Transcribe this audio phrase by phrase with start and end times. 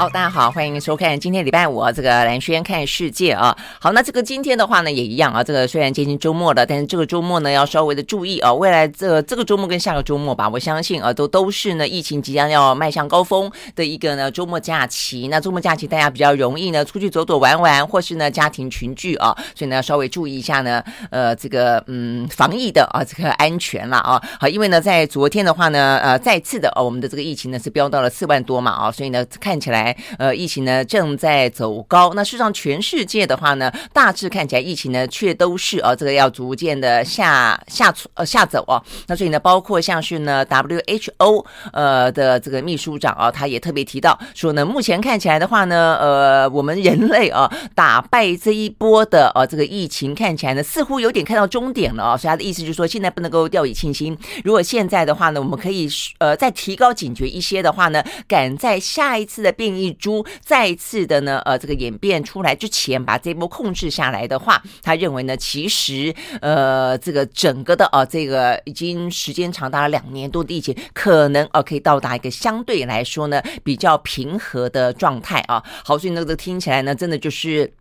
[0.00, 3.54] 好，大家好，欢迎收看今天礼拜五啊这个蓝轩看世界啊。
[3.78, 5.44] 好，那这个今天的话呢也一样啊。
[5.44, 8.50] 这个虽然接近周末了，但是这个周末呢要稍微的注意啊。
[8.50, 15.28] 未来这、这个周末跟下个周末吧，我相信啊都都是呢疫情即将要迈向高峰的一个呢周末假期。
[15.28, 24.18] 那周末假期大家比较容易呢出去走走玩玩，或是呢家庭群聚啊，所以呢稍微注意一下呢呃这个嗯防疫的啊这个安全了啊。
[24.40, 29.89] 好，因为呢在昨天的话呢呃再次的哦我们的这个疫情呢是飙到了四万多嘛啊，所以呢看起来。
[30.18, 32.12] 呃，疫情呢正在走高。
[32.14, 38.82] 那事实上，全世界的话呢，大致看起来疫情呢却都是呃、这个要逐渐的下下呃下走哦。
[39.06, 52.18] 那所以呢，包括像是呢 WHO 呃的这个秘书长啊、哦，他也特别提到说呢，目前看起来的话呢，呃，我们人类啊打败这一波的呃、这个疫情，看起来呢似乎有点看到终点了、哦。
[52.18, 54.16] 所以他的意思就是说，现在不能够掉以轻心。
[54.44, 60.26] 如果现在的话呢，我们可以呃再提高警觉一些的话呢，赶在下一次的变异一株。
[60.40, 75.62] 再次的呢，呃，这个演变出来之前，把这波控制下来的话，他认为呢，其实呃，这个整个的呃，这个已经时间长达了两年多的疫情，可能呃，可以到达一个相对来说呢比较平和的状态啊。
[75.84, 77.72] 好，所以那，个听起来呢，真的就是。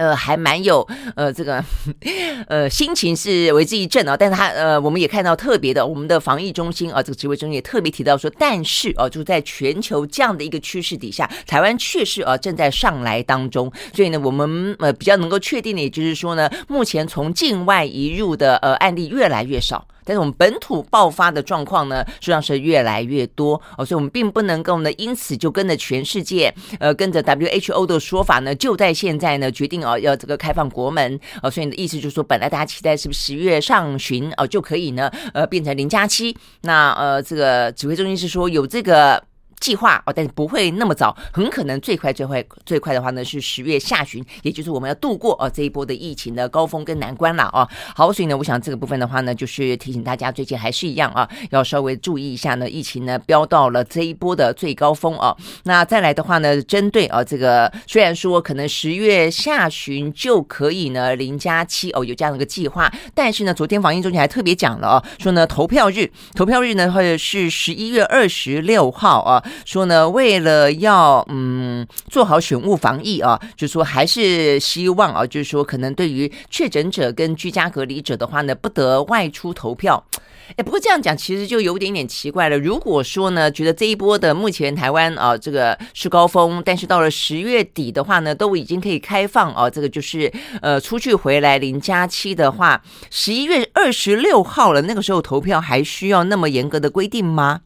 [0.00, 1.62] 呃，还蛮有呃，这个
[2.48, 4.16] 呃，心情是为之一振啊。
[4.16, 13.70] 但是他呃，我们也看到特别的，我们的防疫中心啊，这个指挥中心也特别提到说，但是啊，就在全球这样的一个趋势底下，台湾确实啊正在上来当中。
[13.92, 19.86] 所以呢，我们呃比较能够确定的，也就是说呢，目前从境外移入的呃案例越来越少。
[20.04, 39.22] 但是我们本土爆发的状况呢，实际上是越来越多哦，所以我们并不能够呢，因此就跟着全世界，呃，跟着 WHO 的说法呢，就在现在呢，决定哦要这个开放国门哦，所以你的意思就是说，本来大家期待是不是十月上旬哦就可以呢，呃，变成零加七，那呃，这个指挥中心是说有这个。
[39.60, 47.68] 计划哦，但是不会那么早，很可能最快最快最快的话呢是十月下旬，也就是我们要度过哦这一波的疫情的高峰跟难关了哦。
[47.94, 55.36] 好，所以呢，我想这个部分的话呢，就是提醒大家，最近还是一样啊，要稍微注意一下呢，疫情呢飙到了这一波的最高峰哦。
[55.64, 69.44] 那再来的话呢，针对啊这个虽然说可能十月下旬就可以呢零加七哦有这样的一个计划，但是呢，昨天防疫中心还特别讲了哦，说呢投票日投票日呢会是十一月二十六号啊。
[69.64, 80.04] 说呢，为了要嗯做好选务防疫啊，就说还是希望啊，就是说可能对于确诊者跟居家隔离者的话呢，不得外出投票。
[80.56, 82.58] 哎，不过这样讲其实就有点点奇怪了。
[82.58, 97.60] 如果说呢，觉得这一波的目前台湾啊这个是高峰，但是到了十月底的话呢，都已经可以开放啊，这个就是呃出去回来零加七的话，十一月二十六号了，那个时候投票还需要那么严格的规定吗？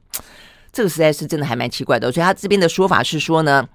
[0.74, 3.66] 这个实在是真的还蛮奇怪的，所以他这边的说法是说呢。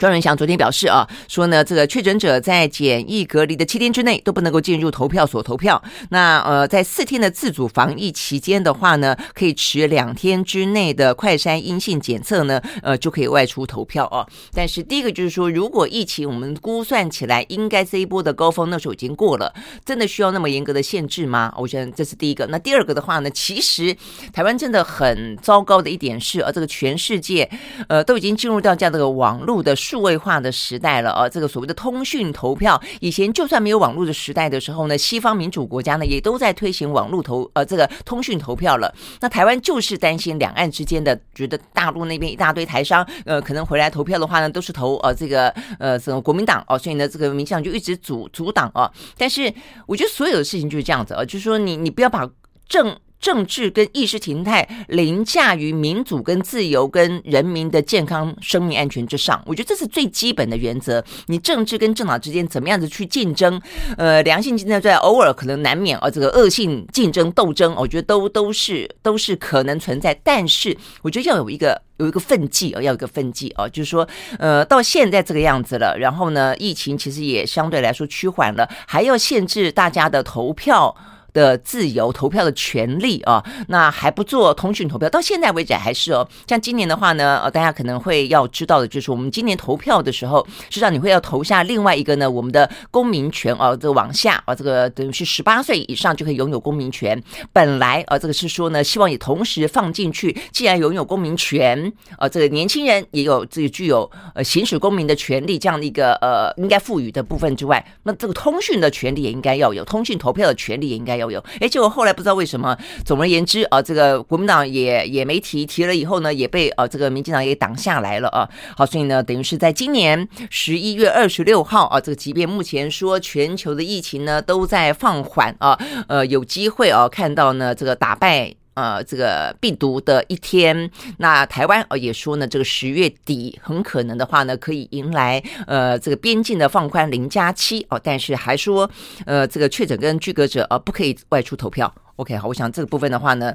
[0.00, 5.80] 庄仁祥昨天表示啊，说呢，这个确诊者在检疫隔离的七天之内都不能够进入投票所投票。
[6.08, 14.26] 那呃，在四天的自主防疫期间的话呢，可以持两天之内的快筛阴性检测呢，呃，就可以外出投票哦。
[14.54, 19.52] 但是第一个就是说，如果疫情我们估算起来应该这一波的高峰那时候已经过了，
[19.84, 21.52] 真的需要那么严格的限制吗？
[21.58, 22.46] 我觉得这是第一个。
[22.46, 23.94] 那第二个的话呢，其实
[24.32, 27.46] 台湾真的很糟糕的一点是，呃，这个全世界
[27.86, 29.76] 呃都已经进入到这样的网络的。
[29.90, 38.94] 数位化的时代了啊，这个所谓的通讯投票，以前就算没有网络的时代的时候呢，西方民主国家呢也都在推行网络投呃这个通讯投票了。
[39.20, 48.88] 那台湾就是担心两岸之间的，觉得大陆那边一大堆台商呃可能回来投票的话呢，都是投呃这个呃什么国民党哦，所以呢这个民进党就一直阻阻挡啊。
[49.18, 49.52] 但是
[49.86, 52.30] 我觉得所有的事情就是这样子啊，就是说你你不要把
[52.68, 52.96] 政。
[53.20, 61.04] 政治跟意识形态凌驾于民主跟自由跟人民的健康生命安全之上，我觉得这是最基本的原则。
[61.26, 63.60] 你政治跟政党之间怎么样子去竞争？
[63.96, 70.14] 呃，良性竞争在偶尔可能难免啊，这个恶性竞争斗争，我觉得都都是都是可能存在。
[70.24, 74.08] 但是我觉得要有一个有一个分际啊，要有一个分际啊，就是说，
[74.38, 80.96] 呃，到现在这个样子了，然后呢，疫情其实也相对来说趋缓了，还要限制大家的投票。
[81.32, 86.26] 的自由、投票的权利啊，那还不做通讯投票，到现在为止还是哦。
[86.46, 97.20] 像今年的话呢，呃，大家可能会要知道的就是，我们今年投票的时候，实际上你会要投下另外一个呢，我们的公民权哦，这往下啊，这个等于是十八岁以上就可以拥有公民权。
[97.52, 111.38] 本来啊，这个是说呢，希望也同时放进去，既然拥有公民权，呃，这个年轻人也有自己具有呃行使公民的权利这样的一个呃应该赋予的部分之外，那这个通讯的权利也应该要有，通讯投票的权利也应该要有。
[111.60, 118.48] 哎，结果后来不知道为什么，总而言之啊，这个国民党也也没提，提了以后呢，也被啊这个民进党也挡下来了啊。
[118.76, 125.78] 好，所以呢，等于是在今年十一月二十六号啊，这个即便目前说全球的疫情呢都在放缓啊，
[126.08, 128.59] 呃，有机会啊看到呢这个打败。
[128.80, 138.90] 呃，这个病毒的一天，那台湾哦也说呢，这个十月底很可能的话呢，可以迎来呃这个边境的放宽零加七哦，但是还说
[139.26, 141.94] 呃这个确诊跟居隔者呃不可以外出投票。
[142.16, 143.54] OK，好，我想这个部分的话呢，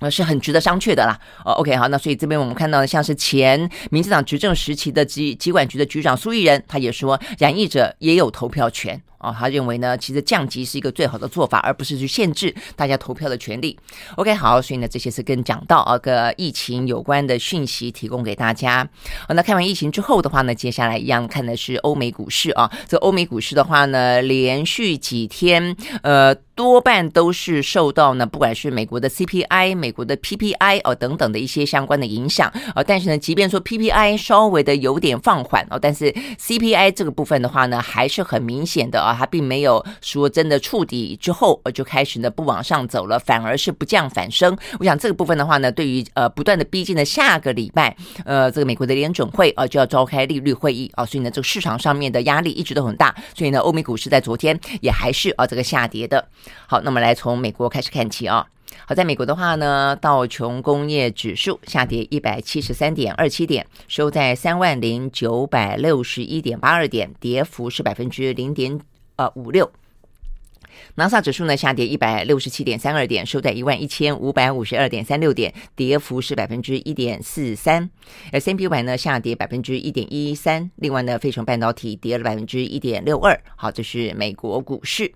[0.00, 1.16] 呃是很值得商榷的啦。
[1.44, 9.00] 哦，OK，好，那所以这边我们看到的像是前民进党执政时期的机机管局的局长苏益仁，他也说染疫者也有投票权。
[9.18, 13.76] 哦，他认为呢，其实降级是一个最好的做法，而不是去限制大家投票的权利。
[14.16, 18.88] OK，好，所以呢，这些是跟讲到啊个疫情有关的讯息提供给大家。
[19.26, 22.70] 好，那看完疫情之后的话呢，接下来一样看的是欧美股市啊。
[22.86, 32.84] 这欧美股市的话呢，连续几天呃多半都是受到呢，不管是美国的 CPI、美国的 PPI 哦等等的一些相关的影响啊。
[32.84, 39.07] 但是呢，即便说 PPI 稍微的有点放缓哦，但是 CPI 这个部分的话呢，还是很明显的。
[39.08, 44.56] 啊，它并没有说真的触底之后，呃，就开始呢不往上走了，反而是不降反升。
[44.78, 56.28] 我想这个部分的话呢，对于呃不断的逼近的下个礼拜，呃，这个美国的联准会啊就要召开利率会议啊，所以呢，这个市场上面的压力一直都很大，所以呢，欧美股市在昨天也还是啊这个下跌的。
[56.66, 58.46] 好，那么来从美国开始看起啊。
[58.86, 68.78] 好，在美国的话呢，道琼工业指数下跌一百七十三点二七点，收在三万零九百六十一点八二点，跌幅是百分之零点。
[69.18, 69.68] 呃，五六，
[70.96, 77.88] 纳斯达克指数呢下跌一百六十七点三二点，收在一万一千五百五十二点三六点，跌幅是百分之一点四三。
[78.32, 83.38] S&P 五百呢下跌百分之一点一三，另外呢，费城半导体跌了百分之一点六二。
[83.56, 85.12] 好，这是美国股市。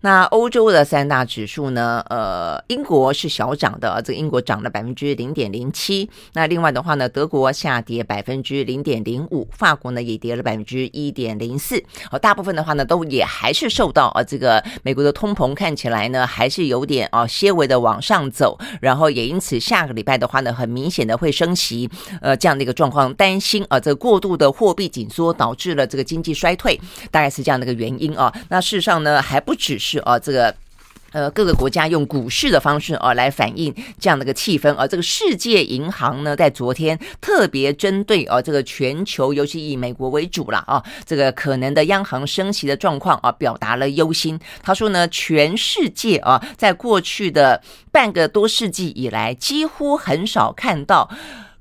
[0.00, 2.04] 那欧洲的三大指数呢？
[2.08, 6.08] 呃，英国是小涨的，这个英国涨了百分之零点零七。
[6.34, 11.82] 那另外的话呢，德国下跌百分之零点零五，法国呢也跌了百分之一点零四。
[12.10, 21.90] 好，大部分的话呢，都也还是受到啊这个美国通膨看起来呢还是有点啊些微的往上走，然后也因此下个礼拜的话呢，很明显的会升息，
[22.22, 26.80] 呃这样的一个状况，担心啊这过度的货币紧缩导致了这个经济衰退，
[27.10, 28.32] 大概是这样的一个原因啊。
[28.48, 29.54] 那事实上呢还不。
[29.56, 30.54] 只是啊，这个
[31.16, 34.86] 呃，各个国家用股市的方式啊来反映这样的一个气氛啊。
[34.86, 44.38] 这个世界银行呢，在昨天特别针对啊这个全球，尤其以美国为主了啊，这个可能的央行升息的状况啊，表达了忧心。
[44.62, 51.08] 他说呢，全世界啊，在过去的半个多世纪以来，几乎很少看到。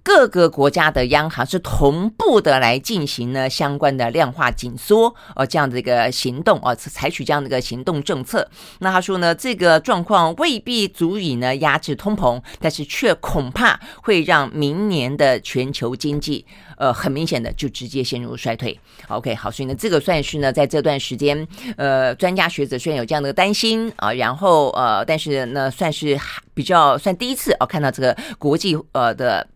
[0.05, 8.47] 各个国家的央行是同步的来进行呢相关的量化紧缩呃这样的一个行动啊，采取这样的一个行动政策。
[8.79, 16.45] 那他说呢，这个状况未必足以呢压制通膨，但是却恐怕会让明年的全球经济
[16.77, 18.79] 呃很明显的就直接陷入衰退。
[19.07, 21.47] OK，好，所以呢这个算是呢在这段时间
[21.77, 26.15] 呃专家学者虽然有这样的担心啊，然后呃但是呢算是
[26.53, 29.47] 比较算第一次哦看到这个国际呃的。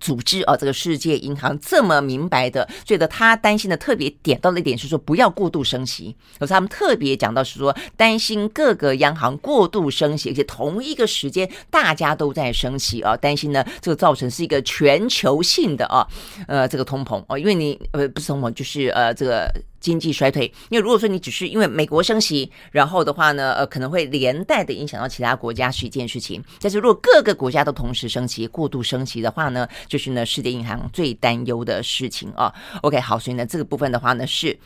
[0.00, 16.06] 组织啊，这个世界银行这么明白的，觉得他担心的特别点到了一点是说不要过度升息，可是他们特别讲到是说担心各个央行过度升息，而且同一个时间大家都在升息啊，担心呢这个造成是一个全球性的啊，
[16.46, 19.52] 呃这个通膨哦，因为你呃不是通膨就是呃这个。
[19.80, 26.42] 经济衰退，因为如果说你只是因为美国升息，然后的话呢，呃，可能会连带的影响到其他国家是一件事情。
[26.60, 32.52] 但是如果各个国家都同时升息、过度升息的话呢，就是呢，世界银行最担忧的事情啊。
[32.82, 34.58] OK，好，所以呢，这个部分的话呢是。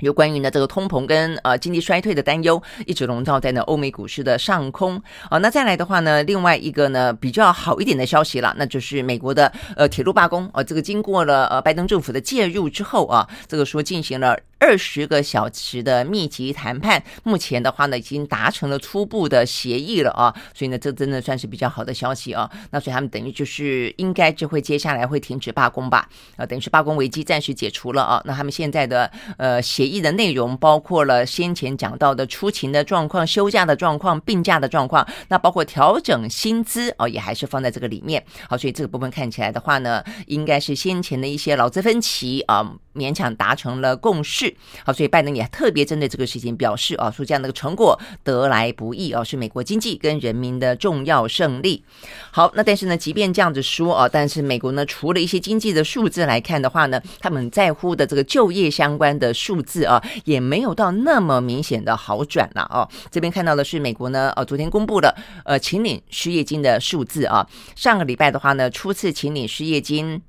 [0.00, 5.38] 有关于呢这个通膨跟呃经济衰退的担忧，一直笼罩在呢欧美股市的上空啊。
[5.38, 10.62] 那再来的话呢，另外一个呢比较好一点的消息了，那就是美国的呃铁路罢工啊。
[10.62, 14.38] 这个经过了呃拜登政府的介入之后啊，这个说进行了。
[14.64, 22.50] 二十个小时的密集谈判，目前的话呢，已经达成了初步的协议了啊，所以呢，这真的算是比较好的消息啊。
[22.70, 26.08] 那所以他们等于就是应该就会接下来会停止罢工吧？
[26.36, 28.22] 啊，等于是罢工危机暂时解除了啊。
[28.24, 38.24] 那他们现在的呃协议的内容包括了先前讲到的出勤的状况、休假的状况、病假的状况，那包括调整薪资哦，也还是放在这个里面。
[38.48, 42.74] 好，所以这个部分看起来的话呢，应该是先前的一些劳资分歧啊。
[42.94, 44.53] 勉强达成了共识，
[44.84, 51.84] 好，所以拜登也特别针对这个事情表示啊，说这样的一个成果得来不易啊，是美国经济跟人民的重要胜利。
[52.30, 62.88] 好，那但是呢，即便这样子说啊，但是美国呢，除了一些经济的数字来看的话呢，他们在乎的这个就业相关的数字啊，也没有到那么明显的好转了啊。
[63.10, 67.46] 这边看到的是美国呢，呃，昨天公布了呃，请领失业金的数字啊，
[67.76, 70.22] 上个礼拜的话呢，初次请领失业金。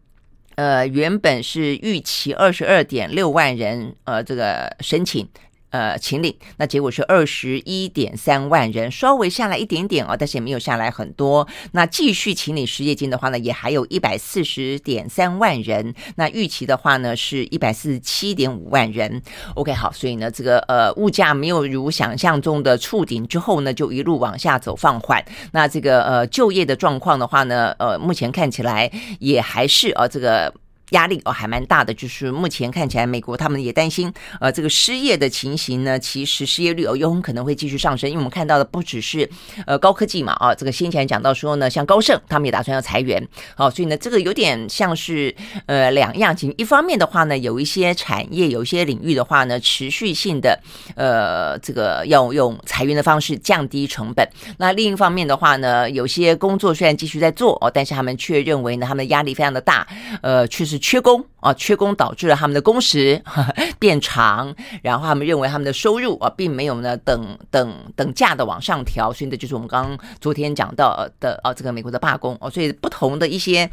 [0.56, 5.28] 呃，原本是预期二十二点六万人，呃，这个申请。
[5.76, 11.46] 呃，请领，那结果是二十一点三万人，稍微下来一点点哦，但是也没有下来很多。
[11.74, 15.94] 那继续请领失业金的话呢，也还有一百四十点三万人。
[16.16, 19.22] 那预期的话呢，是一百四十七点五万人。
[19.56, 25.22] OK，好，所以呢，这个呃，物价没有如想象中的触顶之后呢，就一路往下走放缓。
[25.52, 28.90] 那这个呃，就业的状况的话呢，呃，目前看起来
[29.20, 30.54] 也还是呃这个。
[30.96, 39.30] 压力哦还蛮大的，就是目前看起来，美国他们也担心，呃，这个失业的情形呢，其实失业率哦有可能会继续上升，因为我们看到的不只是
[39.68, 45.36] 呃高科技嘛，啊，这个先前讲到说呢，像高盛他们也打算要裁员，好，所以呢，这个有点像是
[45.66, 50.58] 呃两样情，一方面的话呢，有一些产业、有一些领域的话呢，持续性的
[50.96, 54.26] 呃这个要用裁员的方式降低成本，
[54.58, 59.86] 那另一方面的话呢，有些工作虽然继续在做哦，但是他们却认为呢，他们压力非常的大，
[60.22, 60.80] 呃，确实。
[60.88, 63.20] 缺工啊，缺工导致了他们的工时
[63.80, 73.68] 变长，然后他们认为他们的收入啊，并没有呢等等等价的往上调，所以这就是我们刚刚昨天讲到的啊，这个美国的罢工哦，所以不同的一些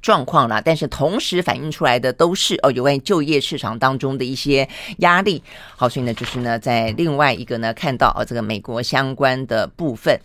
[0.00, 4.66] 状况啦，但是同时反映出来的都是哦，有关就业市场当中的一些
[5.00, 5.42] 压力。
[5.76, 10.18] 好，所以呢，就是呢，在另外一个呢，看到啊，这个美国相关的部分。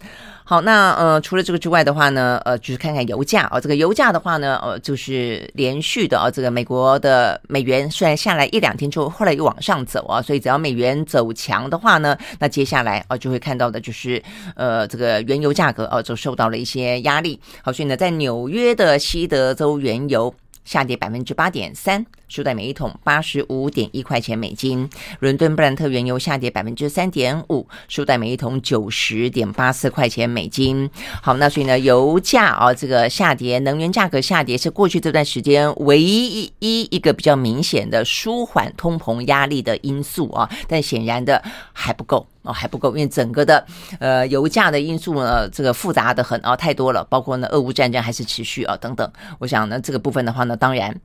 [0.49, 14.19] 好，那呃，除了这个之外的话呢，呃，就是看看油价啊、哦，这个油价的话呢，呃，就是连续的啊、哦，这个美国的美元虽然下来一两天之后，后来又往上走啊，所以只要美元走强的话呢，那接下来啊、哦，就会看到的就是
[14.55, 17.39] 呃，这个原油价格啊、哦，就受到了一些压力。
[17.61, 20.33] 好，所以呢，在纽约的西德州原油
[20.65, 22.03] 下跌百分之八点三。
[22.29, 24.87] 收在每一桶八十五点一块钱美金，
[25.19, 30.89] 伦敦布兰特原油下跌百分之三点五，收在每一桶九十点八四块钱美金。
[31.23, 41.43] 好，那所以呢，油价啊，这个下跌，能源价格下跌是过去这段时间唯一一一个比较明显的舒缓通膨压力的因素啊，但显然的
[41.73, 43.65] 还不够哦，还不够，因为整个的
[43.99, 49.11] 呃油价的因素呢，这个复杂的很啊，太多了，包括呢俄乌战争还是持续啊等等。
[49.39, 50.95] 我想呢，这个部分的话呢，当然。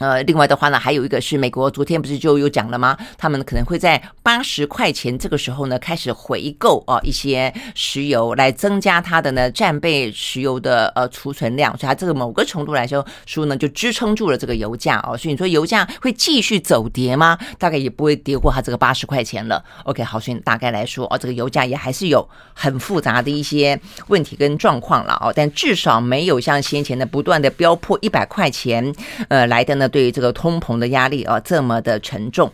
[0.00, 2.96] 呃，另外的话呢，还有一个是美国昨天不是就有讲了吗？
[3.18, 15.14] 他们可能会在八十块钱这个时候呢，开始回购啊一些石油，来增加它的呢战备石油的呃储存量，所以它这个某个程度来说，说呢就支撑住了这个油价哦。
[15.14, 17.38] 所以你说油价会继续走跌吗？
[17.58, 19.62] 大概也不会跌过它这个八十块钱了。
[19.84, 23.78] OK，好，所以大概来说哦，这个油价也还是有很复杂的一些
[24.08, 28.94] 问题跟状况了哦，但至少没有像先前的不断的飙破一百块钱
[29.28, 29.89] 呃来的呢。
[29.90, 32.50] 对于这个通膨的压力啊，这么的沉重。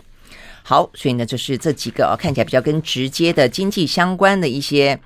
[0.65, 4.99] 好，所以呢，就是这几个啊，看起来比较跟直接的经济相关的一些。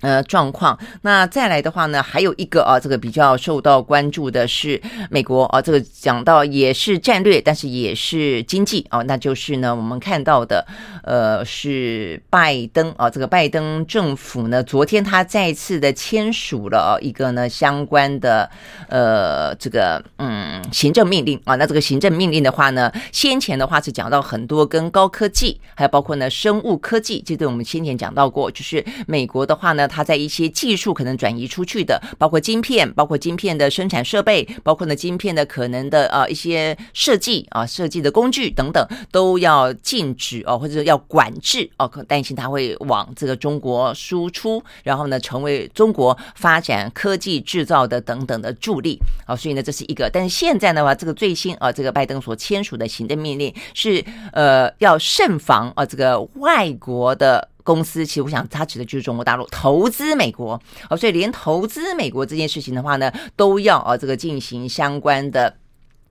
[0.00, 0.78] 呃，状况。
[1.02, 10.64] 那再来的话呢，还有一个啊，这个比较受到关注的是美国啊，这个讲到也是战略，但是也是经济啊，那就是呢，我们看到的
[11.02, 18.48] 呃是拜登啊，这个拜登政府呢，昨天他再次的签署了一个呢相关的
[18.88, 29.87] 呃这个嗯行政命令啊，那这个行政命令的话呢，先前的话是讲到很多跟高科技，还有包括呢生物科技，这对我们先前讲到过，就是美国的话呢。
[29.88, 57.48] 它在一些技术可能转移出去的，包括晶片，包括晶片的生产设备，包括呢晶片的可能的呃一些设计啊设计的工具等等，都要禁止哦，或者要管制哦，可担心它会往这个中国输出，然后呢成为中国发展科技制造的等等的助力啊，所以呢这是一个，但是现在的话，这个最新啊这个拜登所签署的行政命令是呃要慎防啊这个外国的。
[57.68, 60.58] 公司其实我想，他指的就是中国大陆投资美国。
[60.88, 65.54] 哦，所以连投资美国这件事情的话呢，都要啊这个进行相关的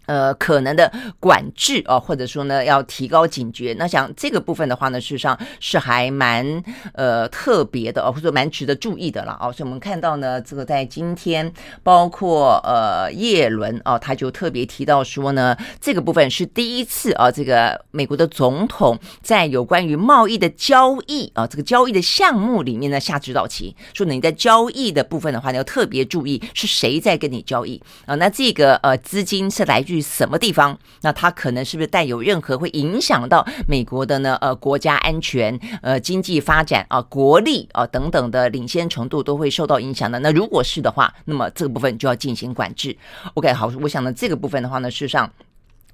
[0.07, 3.75] 呃，可能的管制哦，或者说呢，要提高警觉。
[3.77, 9.51] 那像这个部分的话呢，事实上是还蛮呃特别的哦，或者说蛮值得注意的了哦。
[9.51, 11.51] 所以我们看到呢，这个在今天，
[11.83, 28.15] 包括呃叶伦哦，他就特别提到说呢，这个部分是第一次啊，这个美国的总统在有关于贸易的交易啊，这个交易的项目里面呢下指导棋，说呢你在交易的部分的话呢，要特别注意是谁在跟你交易啊。
[28.15, 30.77] 那这个呃资金是来自于于什么地方？
[31.01, 34.37] 那它可能是不是带有任何会影响到美国的呢？
[34.39, 40.19] 呃，国家安全、呃，经济发展啊、呃，国力啊、呃、等等的领先程度都会受到影响的。
[40.19, 42.95] 那如果是的话，那么这个部分就要进行管制。
[43.33, 45.29] OK，好，我想呢，这个部分的话呢，事实上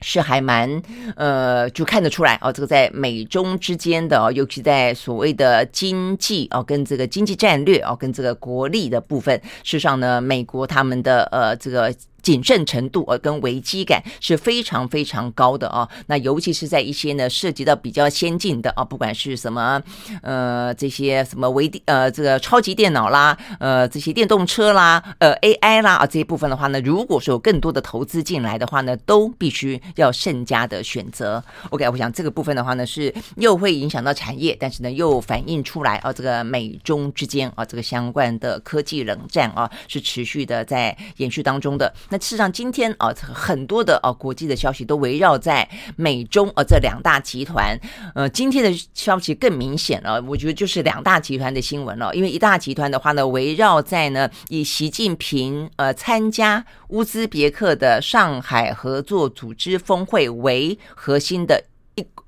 [0.02, 0.82] 是还蛮
[1.16, 11.94] 呃，就看得出来哦，这个在美中之间的，尤其在所谓的经济哦，跟这个经济战略哦，跟这个国力的部分，事实上呢，美国他们的呃这个。
[12.24, 15.88] 谨慎程度呃，跟危机感是非常非常高的啊。
[16.08, 19.80] 那尤其是在一些呢涉及到比较先进的啊，不管是什么
[20.22, 31.44] 呃这些什么微电呃这个超级电脑啦，呃这些电动车啦，呃 AI 啦啊这一部分的话呢，如果说有更多的投资进来的话呢，都必须要慎加的选择。
[31.72, 41.94] OK，我想这个部分的话呢，是又会影响到产业，但是呢又反映出来啊，这个美中之间啊这个相关的科技冷战啊是持续的在延续当中的。
[42.14, 47.76] 那事实上，今天啊，很多的啊国际的消息都围绕在美中啊这两大集团。
[48.14, 52.14] 呃，今天的消息更明显了，我觉得就是两大集团的新闻了。
[52.14, 61.64] 因为一大集团的话呢，围绕在呢以习近平呃参加乌兹别克的上海合作组织峰会为核心的。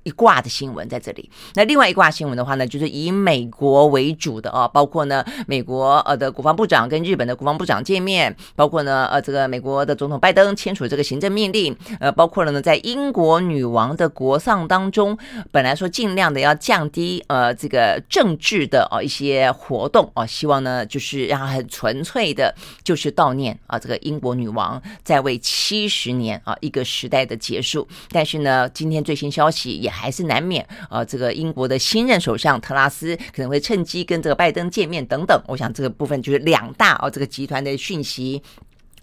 [0.04, 15.18] 一挂的新闻在这里，那另外一挂新闻的话呢，就是以美国为主的啊，包括呢美国呃的国防部长跟日本的国防部长见面，包括呢呃这个美国的总统拜登签署这个行政命令，呃包括了呢在英国女王的国丧当中，
[15.50, 22.54] 本来说尽量的要降低呃这个政治的啊一些活动啊，希望呢就是让很纯粹的，
[22.84, 29.90] 就是悼念啊这个英国女王在位七十年啊一个时代的结束，但是呢今天最新消息也。
[29.96, 35.42] 还是难免啊，这个英国的新任首相特拉斯可能会趁机跟这个拜登见面等等。
[35.48, 38.42] 我想这个部分就是两大哦，这个集团的讯息。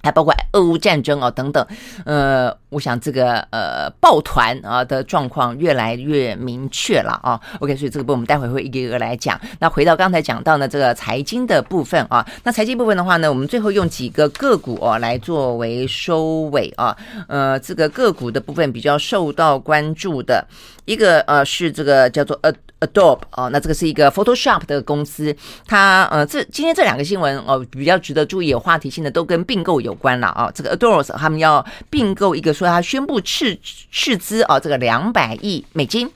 [0.03, 1.65] 还包括俄乌战争啊等等，
[2.05, 7.39] 呃，我想这个呃抱团啊的状况越来越明确了啊。
[7.59, 9.39] OK，所以这个部分我们待会会一个一个来讲。
[9.59, 16.95] 那回到刚才讲到呢这个财经的部分啊，那财经部分的话呢，我们最后用几个个股啊来作为收尾啊。
[17.29, 20.45] 呃，这个个股的部分比较受到关注的
[20.83, 22.53] 一个呃是这个叫做呃。
[22.85, 30.51] Adobe 哦，那这个是一个 Photoshop 的公司，它呃，这今天这两个新闻哦，比较值得注意、有话题性的都跟并购有关了啊。
[30.53, 33.57] 这个 Adobe 他们要并购一个，说他宣布斥
[33.91, 36.09] 斥资啊，这个两百亿美金。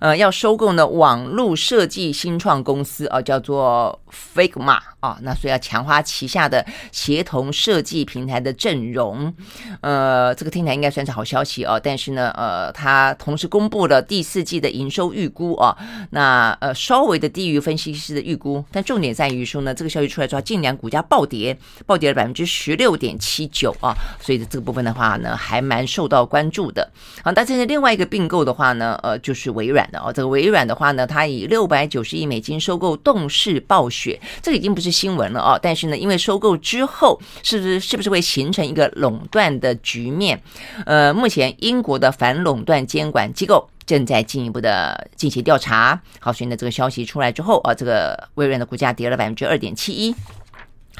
[0.00, 4.00] 呃，要收购呢网络设计新创公司啊，叫做
[4.34, 9.34] Figma 啊，那所以要强化旗下的协同设计平台的阵容。
[9.82, 11.78] 呃，这个听起来应该算是好消息哦。
[11.82, 15.76] 但是呢，呃，它同时公布了第四季的营收预估啊，
[16.10, 26.88] 那呃稍微的低于分析师的预估，但重点在于说呢，这个消息出来之后，近两股价暴跌，暴跌了百分之十六点七九啊，所以这个部分的话呢，还蛮受到关注的。
[27.22, 29.82] 好，但是另外一个并购的话呢，呃，就是微软。
[29.90, 35.58] 的哦，这个微软的话呢，它以六百九十亿美金收购动视暴雪，这个已经不是新闻了哦。
[35.60, 40.40] 但是呢，因为收购之后，是不是是不是会形成一个垄断的局面？
[40.84, 46.00] 呃，目前英国的反垄断监管机构正在进一步的进行调查。
[46.20, 50.14] 好，所以呢，这个消息出来之后啊，这个微软的股价跌了百分之二点七一。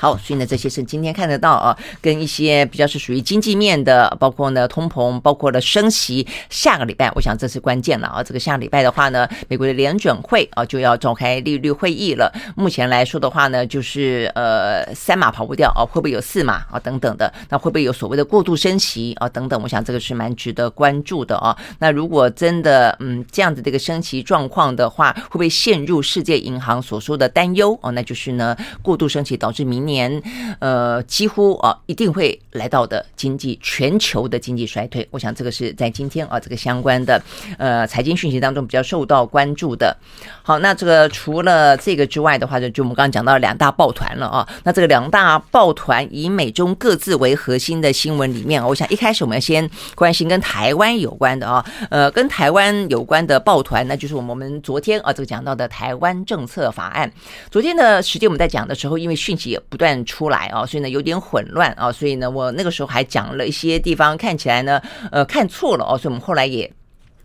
[0.03, 6.27] 好，所以呢，这些是今天看得到啊，跟一些比较是属于经济面的，包括呢通膨，包括了升息。
[6.51, 8.21] 下个礼拜，我想这是关键了啊。
[8.21, 12.35] 这个下个礼拜的话呢，美国的联准会啊就要召开利率会议了。
[12.57, 17.33] 目前来说的话呢，就是呃三码跑不掉啊，会不会有四码啊等等的？
[17.49, 19.63] 那会不会有所谓的过度升息啊等等？
[19.63, 21.57] 我想这个是蛮值得关注的啊。
[21.79, 27.93] 那如果真的嗯这样子的一个升息状况的话，会不会陷入世界银行所说的担忧哦？
[27.93, 30.11] 那就是呢过度升息导致明年，年
[30.59, 37.23] 呃，几乎啊，一定会来到的经济全球的经济衰退，我想这个是在今天啊，这个相关的
[37.59, 39.95] 呃财经讯息当中比较受到关注的。
[40.43, 44.49] 好，那这个除了这个之外的话，就就我们刚刚讲到两大抱团了啊。
[44.65, 57.11] 那这个两大抱团以美中各自为核心的新闻里面，我想一开始我们要先关心跟台湾有关的啊，呃，跟台湾有关的抱团，那就是我们昨天啊这个讲到的台湾政策法案。
[57.51, 64.79] 昨天的时间我们在讲的时候，因为讯息不断出来啊，所以呢有点混乱啊，所以呢我那个时候还讲了一些地方看起来呢
[65.11, 66.71] 呃看错了哦，所以我们后来也。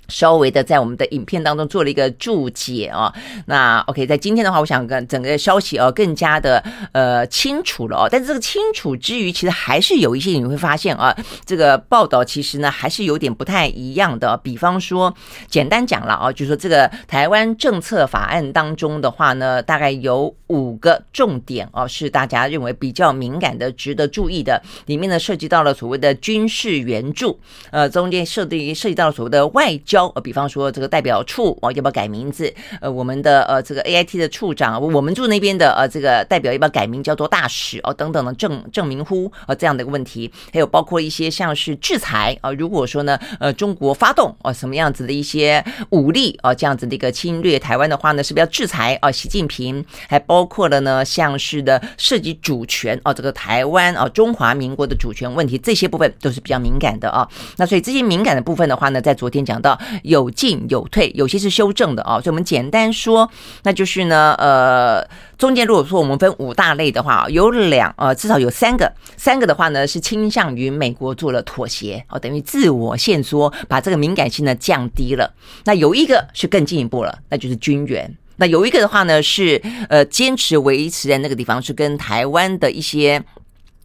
[0.07, 3.13] 稍微的在我们的影片当中做了一个注解啊，
[3.47, 11.15] 那 OK，在今天的话，我想跟整个消息哦更加的呃清楚了哦，但是这个清楚之余，其实还是有一些你会发现啊，
[11.45, 14.37] 这个报道其实呢还是有点不太一样的。
[14.37, 15.13] 比方说，
[15.49, 24.61] 简单讲了啊，就是说这个台湾政策法案当中的话呢，大概有五个重点哦，是大家认为比较敏感的、值得注意的。
[24.85, 27.37] 里面呢涉及到了所谓的军事援助，
[27.71, 29.96] 呃，中间涉及涉及到了所谓的外交。
[30.13, 32.53] 呃，比方说这个代表处哦，要不要改名字？
[32.79, 37.93] 呃，我们的呃这个 AIT 的处长，我们驻那边的呃这个代表要不要改名叫做大使哦？
[37.93, 49.11] 等等的证证明乎呃这样的一个问题，还有包括一些像是制裁啊，如果说呢呃中国发动啊什么样子的一些武力啊这样子的一个侵略台湾的话呢，是不是要制裁啊？
[49.11, 57.27] 习近平还包括了呢像是的涉及主权啊，这个台湾啊中华民国的主权问题，这些部分都是比较敏感的啊。
[57.57, 59.77] 那所以这些敏感的部分的话呢，在昨天讲到。
[60.03, 63.29] 有进有退，有些是修正的啊，所以我们简单说，
[63.63, 75.33] 那就是呢，呃，中间如果说我们分五大类的话，有两呃，至少有三个，三个的话呢是倾向于美国做了妥协哦，等于自我限缩，把这个敏感性呢降低了。
[75.65, 78.15] 那有一个是更进一步了，那就是军援。
[78.37, 83.23] 那有一个的话呢是呃，坚持维持在那个地方，是跟台湾的一些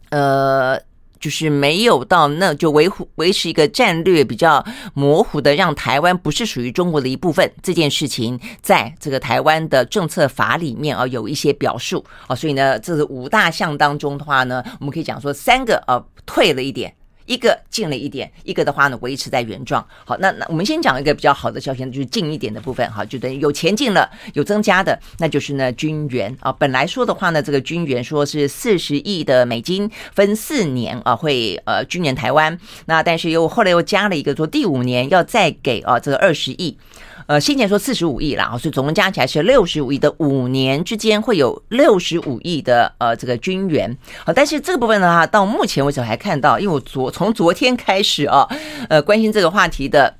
[0.09, 0.79] 呃。
[1.23, 4.61] 就是没有到那就维护维持一个战略比较
[4.93, 16.93] 模糊的，让台湾不是属于中国的一部分这件事情，在这个台湾的政策法里面啊有一些表述啊，所以呢，这是五大项当中的话呢，我们可以讲说三个啊退了一点。
[17.25, 19.85] 一个进了一点，一个的话呢维持在原状。
[20.05, 26.51] 好，那那我们先讲一个比较好的消息，就是进一点的部分哈，就等于有前进了，有增加的，那就是呢军援啊。
[26.51, 36.77] 本来说的话呢，这个军援说是四十亿的美金，分四年啊会呃军援台湾，那但是又后来又加了一个说第五年要再给啊这个二十亿。
[37.25, 43.97] 呃，先前说四十五亿啦，所以总共加起来是六十五亿的，五年之间会有六十五亿的呃这个军援。
[44.25, 48.47] 好，但是这个部分呢，哈，到目前为止还看到，因为我昨从昨天开始啊，
[48.89, 50.15] 呃，关心这个话题的，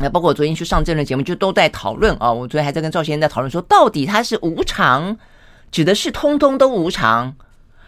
[0.00, 2.32] 那包括我昨天去上这轮节目，就都在讨论啊。
[2.32, 5.18] 我昨天还在跟赵先生在讨论说，到底它是无偿，
[5.70, 7.34] 指的是通通都无偿，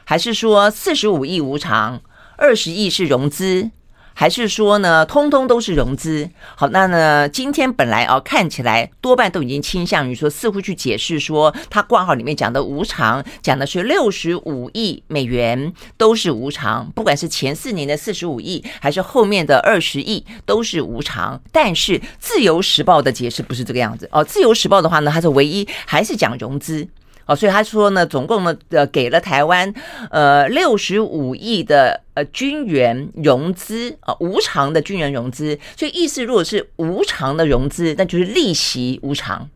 [0.05, 2.03] 还是说四十五亿无偿，
[2.37, 3.71] 二十亿是融资？
[4.15, 6.29] 还是说呢，通通都是融资。
[6.55, 21.41] 好，那呢，今天本来啊，看起来多半都已经倾向于说，似乎去解释说，他挂号里面讲的无偿，讲的是六十五亿美元都是无偿，不管是前四年的四十五亿，还是后面的二十亿，都是无偿。
[21.51, 26.87] 但是自由时报的解释不是这个样子哦，自由时报的话呢，它是唯一还是讲融资。
[27.31, 29.73] 哦，所以他说呢，总共呢，呃，给了台湾，
[30.11, 35.57] 呃，六十五亿的呃军援融资啊，无偿的军援融资。
[35.77, 39.47] 所以意思，如果是无偿的融资，那就是利息无偿；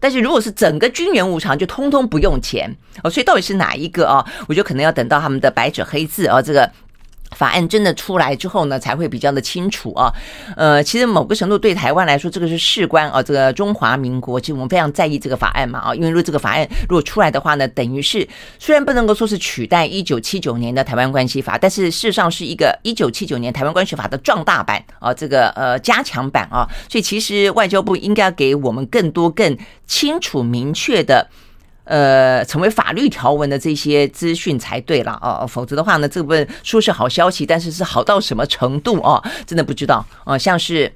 [0.00, 2.76] 但是如果是整个军援无偿，就通通不用钱。
[3.04, 4.26] 哦，所以到底是哪一个啊？
[4.48, 6.68] 我觉得可能要等到他们的白纸黑字啊，这个。
[7.34, 10.12] 法案真的出来之后呢，才会比较的清楚啊。
[10.56, 15.94] 呃，其实某个程度对台湾来说，这个是事关啊，这个中华民国，其实我们非常在意这个法案嘛啊。
[15.94, 18.26] 因为如果这个法案如果出来的话呢，等于是
[18.58, 26.68] 虽然不能够说是取代一九七九年的台湾关系法，但是事实上是一个一九七九年台湾关系法的壮大版啊，这个呃加强版啊。
[26.88, 31.28] 所以其实外交部应该给我们更多更清楚明确的。
[31.92, 39.22] 呃，成为法律条文的这些资讯才对了哦，否则的话呢，这部分说是好消息，但是是好到什么程度哦？
[39.46, 40.38] 真的不知道哦。
[40.38, 40.90] 像是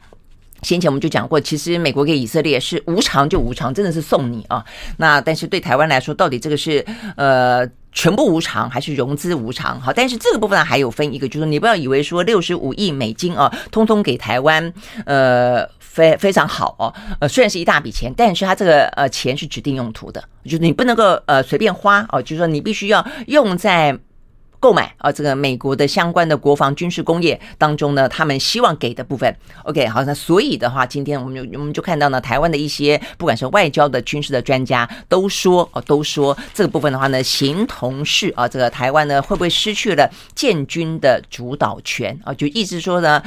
[0.63, 4.65] 先前我们就讲过，其实美国给以色列是无偿就无偿，真的是送你啊。
[4.97, 6.83] 那但是对台湾来说，到底这个是
[7.19, 9.79] 呃全部无偿还是融资无偿？
[9.79, 14.73] 好，但是这个部分还有分一个，就是你不要以为说六十五亿美金啊，通通给台湾，
[15.05, 15.69] 呃。
[15.97, 23.99] 非非常好哦，呃，虽然是一大笔钱，但是它这个呃钱是指定用途的，就是你不能够呃随便花哦，就是说你必须要用在。
[24.59, 42.33] 购买啊，这个美国的相关的国防军事工业当中呢，他们希望给的部分，OK，好，那所以的话，今天我们就我们就看到呢，台湾的一些不管是外交的、军事的专家都说哦，都说这个部分的话呢，形同是啊，这个台湾呢会不会失去了建军的主导权啊？
[42.35, 43.23] 就意思说呢，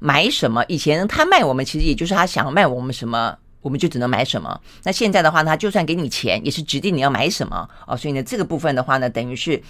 [0.00, 0.64] 买什么？
[0.68, 4.60] 以前他卖我们，其实也就是他想卖我们什么，我们就只能买什么。
[4.82, 7.96] 那现在的话，他就算给你钱，也是指定你要买什么啊？
[7.96, 9.62] 所以呢，这个部分的话呢，等于是。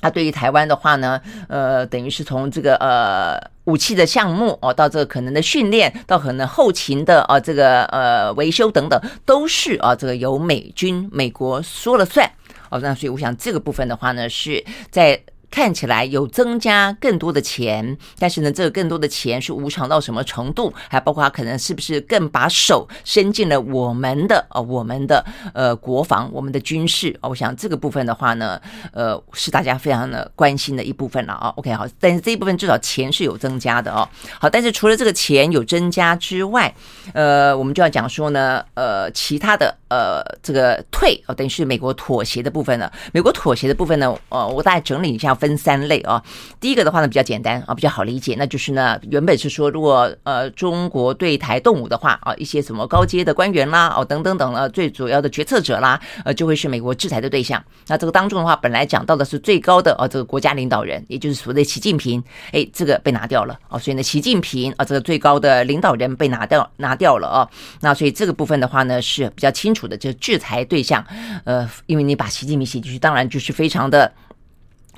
[0.00, 12.30] 他对于台湾的话呢，呃，等于是从这个呃武器的项目哦，到这个可能的训练，到可能后勤的啊这个呃维修等等，都是啊这个由美军美国说了算
[12.70, 15.20] 哦，那所以我想这个部分的话呢，是在。
[15.50, 20.72] 看起来有增加更多的钱，但是呢，这个更多的钱是无偿到什么程度？
[20.88, 27.18] 还包括他可能是不是更把手伸进了我们的呃我们的呃国防、我们的军事？
[27.22, 28.60] 我想这个部分的话呢，
[28.92, 31.48] 呃，是大家非常的关心的一部分了啊。
[31.56, 34.08] OK，好，但是这一部分至少钱是有增加的哦。
[34.38, 36.72] 好，但是除了这个钱有增加之外，
[37.12, 42.88] 呃，我们就要讲说呢，呃，其他的呃这个退哦，等于是美国妥协的部分呢。
[43.12, 45.36] 美国妥协的部分呢，呃，我大概整理一下。
[45.40, 46.22] 分三类啊，
[46.60, 57.64] 第一个的话呢比较简单啊，比较好理解，那就是呢原本是说，如果呃中国对台动武的话啊，一些什么高阶的官员啦哦等等等呃最主要的决策者啦，呃就会是美国制裁的对象。
[57.86, 62.22] 那这个当中的话，本来讲到的是最高的啊这个国家领导人，也就是所谓的习近平，
[62.52, 67.48] 哎这个被拿掉了啊，所以呢习近平啊这个最高的领导人被拿掉拿掉了啊，
[67.80, 71.02] 那所以这个部分的话呢是比较清楚的，就制裁对象，
[71.44, 74.12] 呃因为你把习近平写进去，当然就是非常的。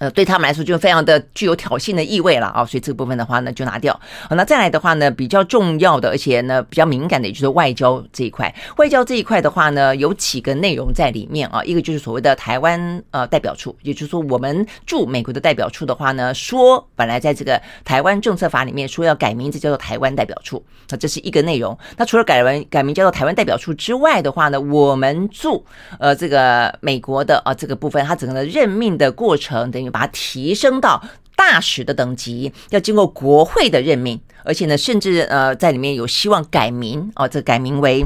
[0.02, 3.94] 呃，对他们来说就非常的具有挑衅的意味了啊，所以这个部分的话呢就拿掉。
[4.28, 8.52] 好，那再来的话呢，比较重要的，而且呢比较敏感的，也就是外交这一块。
[8.78, 21.78] 外交这一块的话呢，有几个内容在里面啊，一个就是所谓的台湾呃代表处，也就是说我们驻美国的代表处的话呢，说本来在这个台湾政策法里面说要改名字叫做台湾代表处，那这是一个内容。
[21.96, 25.64] 那除了改完改名叫做台湾代表处之外的话呢，我们驻
[26.00, 29.91] 呃这个美国的啊这个部分，它整个的任命的过程等于。
[29.92, 31.00] 把它提升到
[31.36, 38.02] 大使的等级，要经过国会的任命，而且呢，甚至呃，在里面有希望改名哦，这改名为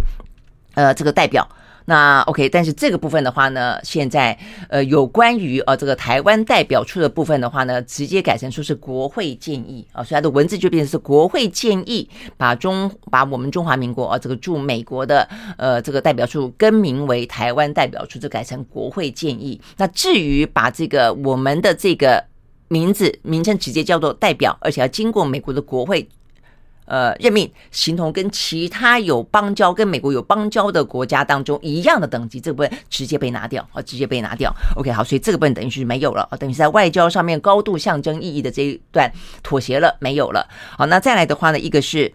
[0.74, 1.48] 呃这个代表。
[1.88, 4.36] 那 OK，但是这个部分的话呢，现在
[4.68, 19.60] 呃有关于呃这个台湾代表处的部分的话呢，直接改成说是国会建议啊，所以它的文字就变成是国会建议把中把我们中华民国啊这个驻美国的呃这个代表处更名为台湾代表处，就改成国会建议。
[19.76, 22.24] 那至于把这个我们的这个
[22.66, 26.08] 名字名称直接叫做代表，而且要经过美国的国会。
[26.86, 34.54] 呃，任命形同跟其他有邦交、跟美国有邦交的国家当中一样的等级，这部分直接被拿掉，啊，直接被拿掉。
[34.76, 40.48] OK，好，所以这个部分等于是没有了，等于是在外交上面高度象征意义的这一段妥协了，没有了。
[40.78, 42.12] 好，那再来的话呢，一个是。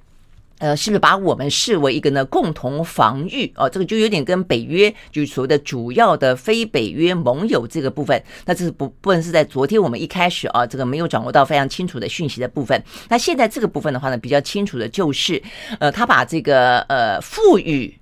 [0.62, 8.24] 呃，是不是把我们视为一个呢共同防御哦，这个就有点跟北约，就是所谓的主要的非北约盟友这个部分。
[8.46, 12.80] 那这是不部分是在昨天我们一开始啊，这个没有掌握到非常清楚的讯息的部分。
[13.10, 15.42] 那现在这个部分的话呢，比较清楚的就是，
[15.80, 17.98] 呃，他把这个呃赋予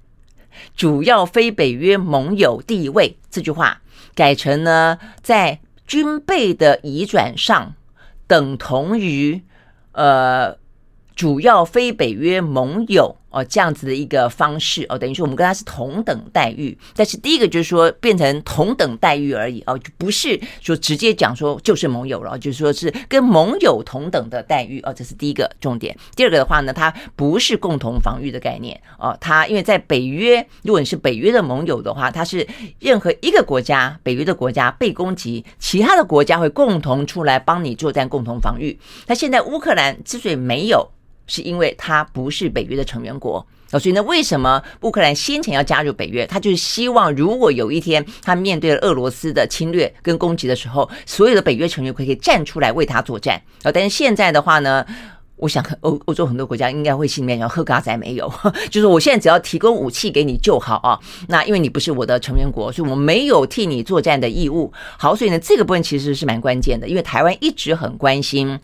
[0.75, 3.81] 主要非北约盟友地位这句话
[4.13, 7.73] 改成呢，在军备的移转上
[8.27, 9.41] 等同于
[9.93, 10.59] 呃。
[11.19, 13.13] 主要非北约盟友。
[13.31, 25.95] 哦，这样子的一个方式哦，等于说我们跟他是同等待遇，但是第一个就是说变成同等待遇而已哦，就不是说直接讲说就是盟友了，就是说是跟盟友同等的待遇哦，这是第一个重点。
[26.15, 32.47] 第二个的话呢，它不是共同防御的概念哦，它因为在北约，如果你是北约的盟友的话，它是
[32.79, 38.79] 任何一个国家，北约的国家被攻击，其他的国家会共同出来帮你作战，共同防御。
[39.05, 40.89] 那现在乌克兰之所以没有。
[41.29, 46.25] 是因为他不是北约的成员国，所以呢，为什么乌克兰先前要加入北约？
[46.25, 53.39] 他就是希望，如果有一天他面对了俄罗斯的侵略跟攻击的时候，所有的北约成员可以站出来为他作战。
[53.61, 54.83] 啊，但是现在的话呢，
[55.35, 58.29] 我想欧欧洲很多国家应该会心里面想：喝嘎仔没有，
[58.71, 60.99] 就是我现在只要提供武器给你就好啊。
[61.27, 64.73] 那因为你不是我的成员国，所以我没有替你作战的义务。
[64.97, 68.59] 好，所以呢，这个部分其实是蛮关键的，因为台湾一直很关心。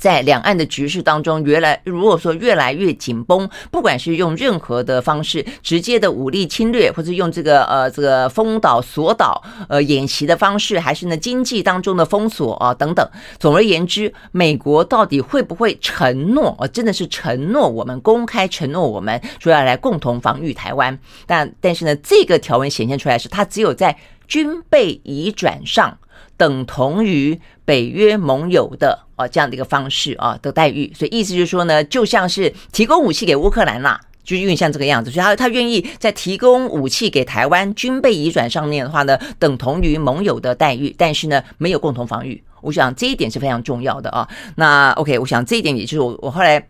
[0.00, 13.06] 在两岸的局势当中，越来如果说越来越紧绷，不管是用任何的方式，直接的武力侵略，或者用这个呃这个封岛锁岛呃演习的方式，还是呢经济当中的封锁啊等等。
[13.38, 16.66] 总而言之，美国到底会不会承诺啊？
[16.68, 20.98] 真的是承诺我们公开承诺我们说要来共同防御台湾？
[21.26, 25.98] 但但是呢，这个条文显现出来是，它只有在军备移转上。
[26.36, 27.38] 等同于
[27.70, 44.28] 北约盟友的啊这样的一个方式啊的待遇，所以意思就是说呢，就像是提供武器给乌克兰啦，就有点像这个样子，所以他他愿意在提供武器给台湾军备移转上面的话呢，等同于盟友的待遇，但是呢没有共同防御，我想这一点是非常重要的啊。
[44.56, 46.60] 那 OK，我想这一点也就是我我后来。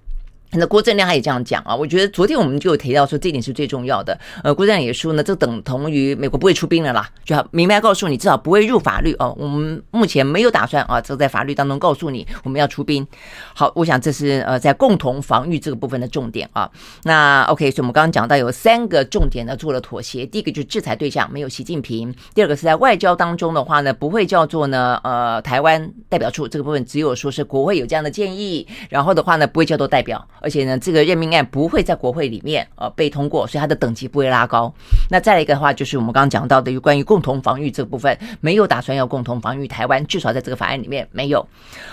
[0.52, 4.18] 那郭正亮他也这样讲啊，我觉得昨天我们就有提到说这点是最重要的。
[4.42, 9.34] 呃，郭正亮也说呢，这等同于美国不会出兵了啦，就要明白告诉你，至少不会入法律哦。
[9.38, 13.06] 我们目前没有打算啊，这在法律当中告诉你我们要出兵。
[13.54, 16.68] 好，我想这是呃在共同防御这个部分的重点啊。
[17.04, 30.26] 那 OK，所以我们刚刚讲到有三个重点呢做了妥协，第一个就是制裁对象没有习近平，第二个是在外交当中的话呢不会叫做呢呃台湾代表处这个部分只有说是国会有这样的建议，然后的话呢不会叫做代表。
[30.40, 34.72] 而且呢，这个任命案不会在国会里面呃被通过，所以它的等级不会拉高。
[35.10, 41.46] 那再来一个的话，就是我们刚刚讲到的有关于共同防御这个部分，没有打算要共同防御台湾，至少在这个法案里面没有。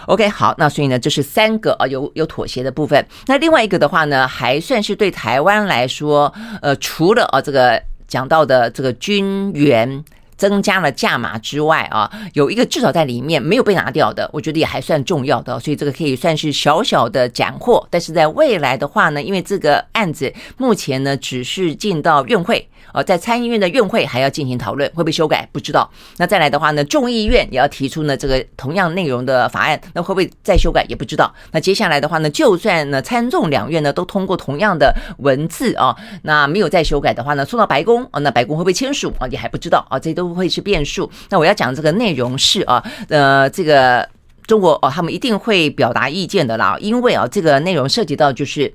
[0.05, 3.05] OK，好，那所以呢，这是三个啊有有妥协的部分。
[3.25, 10.03] 那另外一个的话呢，还算是对台湾来说，呃，除了啊这个讲到的这个军援。
[10.37, 17.85] 增加了价码之外啊，有一个至少在里面没有被拿掉的，我觉得也还算重要的，所以这个可以算是小小的斩获。
[17.89, 22.69] 但是在未来的话呢，因为这个案子目前呢只是进到院会。
[22.93, 25.87] 呃，在参议院的院会还要进行讨论，会不会修改不知道。
[26.15, 31.31] 那再来的话呢，众议院也要提出呢这个同样内容的法案，那会不会再修改也不知道。
[31.51, 41.09] 那接下来的话呢，就算呢参众两院呢都通过同样的文字啊，那没有再修改的话呢，送到白宫啊，那白宫会不会签署啊，也还不知道啊，这都不会是变数。
[41.29, 44.07] 那我要讲这个内容是啊，呃，这个
[44.45, 48.73] 中国哦，他们一定会表达意见的啦，因为啊，这个内容涉及到就是。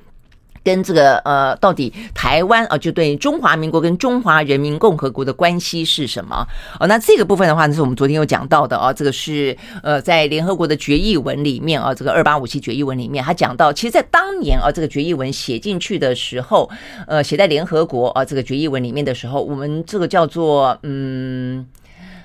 [0.64, 6.46] 跟这个呃，到底台湾啊，就对中华民国跟中华人民共和国的关系是什么？
[6.78, 16.70] 哦，那这个部分的话呢，是我们昨天有讲到的啊，这个是呃，在联合国的决议文里面啊，这个二八五七决议文里面，他讲到，其实，在当年啊，这个决议文写进去的时候，
[17.06, 21.66] 呃，写在联合国啊，这个决议文里面的时候，我们这个叫做嗯。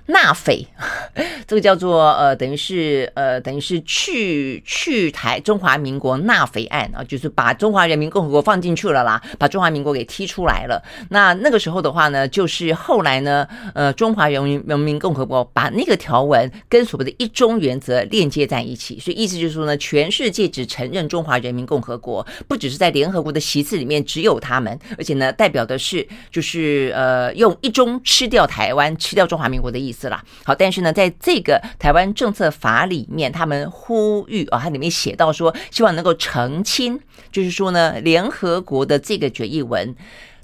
[0.07, 0.65] 纳匪，
[1.45, 10.81] 这个叫做呃，等于是呃，等于是去去台中华民国纳匪案啊，就是把中华人民共和国放进去了啦，把中华民国给踢出来了。
[11.09, 29.96] 那那个时候的话呢，就是后来呢，呃，中华人民人民共和国把那个条文跟所谓的一中原则链接在一起，所以意思就是说呢，全世界只承认中华人民共和国，不只是在联合国的席次里面只有他们，而且呢，代表的是就是呃，用一中吃掉台湾，吃掉中华民国的意思。
[29.99, 36.99] 是啦，好，但是呢，在这个台湾政策法里面，他们呼吁啊，它里面写到说，希望能够澄清，
[37.31, 39.95] 就是说呢，联合国的这个决议文，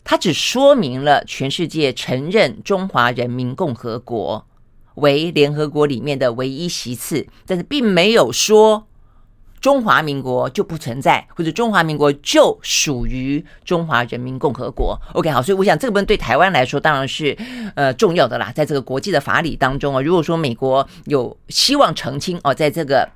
[0.04, 4.44] 它只说明了全世界承认中华人民共和国
[4.96, 8.88] 为联合国里面的唯一席次，但是并没有说。
[9.64, 15.00] 中华民国就不存在，或者中华民国就属于中华人民共和国。
[15.14, 17.34] OK，好，所以我想这个部分对台湾来说当然是
[17.74, 23.08] 呃重要的啦，在这个国际的法理当中啊，如果说美国有希望澄清哦，在这个。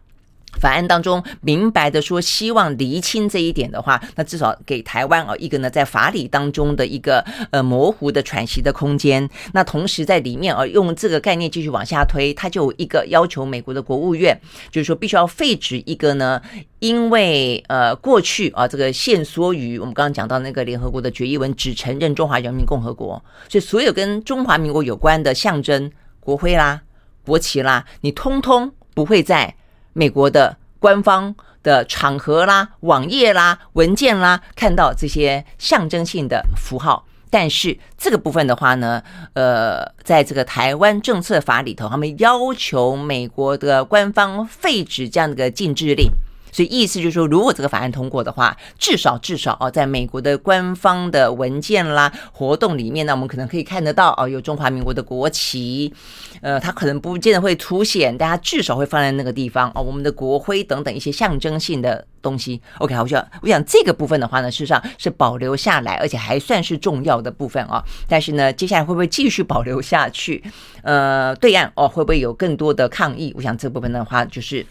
[0.59, 9.29] 法案当中明白的说，希望厘清这一点的话，那至少给台湾啊一个呢，在法理当中的一个呃模糊的喘息的空间。
[9.53, 14.39] 那同时在里面啊，用这个概念继续往下推，它就一个要求美国的国务院，
[14.71, 16.41] 就是说必须要废止一个呢，
[16.79, 26.81] 因为呃过去啊这个限缩于我们刚刚讲到那个联合国的决议文，只承认中华人民共和国，所以所有跟中华民国有关的象征，国徽啦、
[27.25, 29.55] 国旗啦，你通通不会在。
[29.97, 39.01] 美国的官方的场合啦、网页啦、文件啦，看到这些象征性的符号，但是这个部分的话呢，
[39.33, 46.11] 呃，在这个台湾政策法里头，他们要求美国的官方废止这样的一个禁制令。
[46.51, 55.93] 所以意思就是说，如果这个法案通过的话，至少至少哦，在美国的官方的文件啦、活动里面呢，我们可能可以看得到哦，有中华民国的国旗，
[56.41, 62.59] 呃，它可能不见得会凸显，但它至少会放在那个地方哦，我们的国徽等等一些象征性的东西。
[62.79, 67.83] OK，好，我想我想这个部分的话呢，事实上是保留下来，而且还算是重要的部分啊。
[68.07, 70.43] 但是呢，接下来会不会继续保留下去？
[70.81, 73.33] 呃，对岸哦，会不会有更多的抗议？
[73.35, 74.65] 我想这部分的话就是。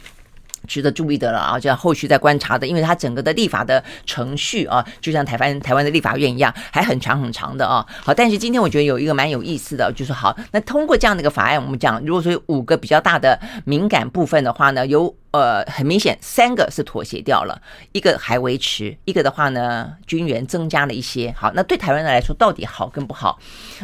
[0.66, 7.86] 值得注意的了啊，就要后续再观察的，因为它整个的立法的程序啊，就像台湾台湾的立法院一样，还很长很长的啊。
[8.02, 15.14] 好，但是今天我觉得有一个蛮有意思的，就是好，那通过这样的一个法案，我们讲，如果说有五个比较大的敏感部分的话呢，有。
[15.36, 17.60] 呃，很明显，三个是妥协掉了，
[17.92, 21.34] 一个还维持，一个的话呢，军援增加了一些。
[21.36, 23.38] 好，那对台湾人来说，到底好跟不好？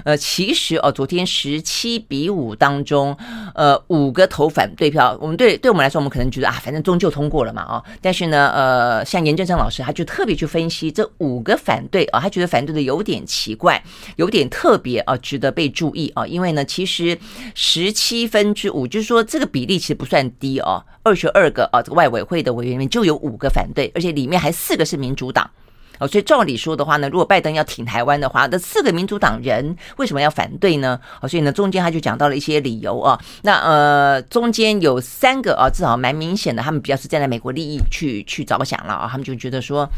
[0.05, 3.17] 呃，其实哦，昨天十七比五当中，
[3.55, 13.83] 呃，五个投反对票，我们对对我们来说，我们可能觉得啊，反正终究通过了嘛，哦，但是呢，呃，像颜真卿老师，他就特别去分析这五个反对啊，他觉得反对的有点奇怪，
[14.17, 17.19] 有点特别啊，值得被注意啊，因为呢，其实
[17.55, 20.85] 十七分之五，就是说这个比例其实不算低哦。
[21.05, 25.51] 二十二二个啊这个外委会的委员里面就有五个反对，而且里面还四个是民主党。
[25.99, 30.99] 哦，所以照理说的话呢，如果拜登要挺台湾的话，那四个民主党人为什么要反对呢？
[31.21, 33.21] 哦，所以呢，中间他就讲到了一些理由啊。
[33.43, 39.09] 那呃，中间有三个啊，至少蛮明显的，他们比较是站在美国利益去去着想了啊。
[39.09, 39.89] 他们就觉得说，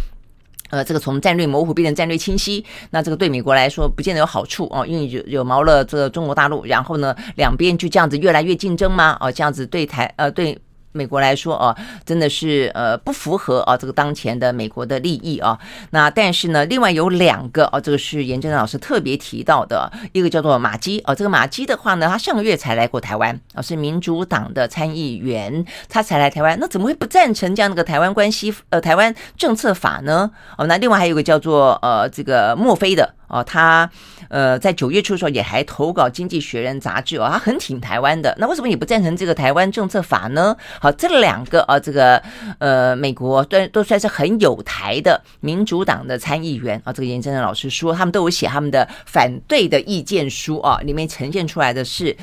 [0.71, 9.17] 呃，这个从战略模糊变成战略清晰，那这个对美国来说不见得有好处哦，因为惹惹毛了这个中国大陆，然后呢，两边就这样子越来越竞争吗？
[9.21, 10.59] 哦，这样子对台呃对。
[10.95, 11.77] 美国来说啊，
[12.07, 15.59] 真的是呃不符合啊这个当前的美国的利益啊。
[15.91, 21.13] 那但是呢，另外有两个啊，这个是严正老师特别提到的，一个叫做马基啊。
[21.13, 30.31] 这个马基的话呢，他上个月才来过台湾啊，是民主党的参议员，他才来台湾，那怎么会不赞成这样的个台湾关系呃台湾政策法呢？
[30.57, 33.15] 哦，那另外还有一个叫做呃这个墨菲的。
[33.35, 33.91] 哦，他
[34.29, 38.33] 呃在九月初的时候也还投稿《经济学人》杂志哦，他很挺台湾的。
[38.39, 40.57] 那为什么你不赞成这个台湾政策法呢？
[40.81, 42.23] 好，这两个啊，这个
[42.61, 52.17] 呃美国都都算是很有台的民主党的参议员啊，这个颜真老师说，他们都有写他们的反对的意见书啊，里面呈现出来的是，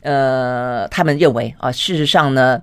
[0.00, 2.62] 呃，他们认为啊，事实上呢。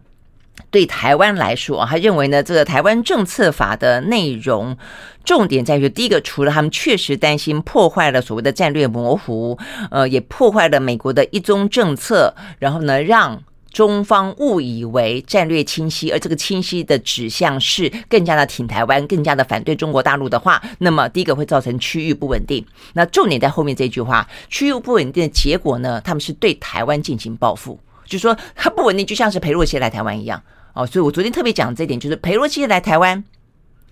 [0.70, 4.78] 对台湾来说啊，他认为呢，这个台湾政策法的内容
[5.24, 9.58] 重点在于，第一个，除了他们确实担心破坏了所谓的战略模糊，
[9.90, 22.66] 呃，也破坏了美国的一中政策，然后呢，让中方误以为战略清晰，而这个清晰的指向是更加的挺台湾，更加的反对中国大陆的话，那么第一个会造成区域不稳定。
[22.94, 27.80] 那重点在后面这句话，区域不稳定的结果呢，他们是对台湾进行报复。
[28.12, 30.44] 就说它不稳定，就像是裴洛西来台湾一样
[30.74, 33.24] 哦，所以我昨天特别讲这一点，就是裴洛西来台湾，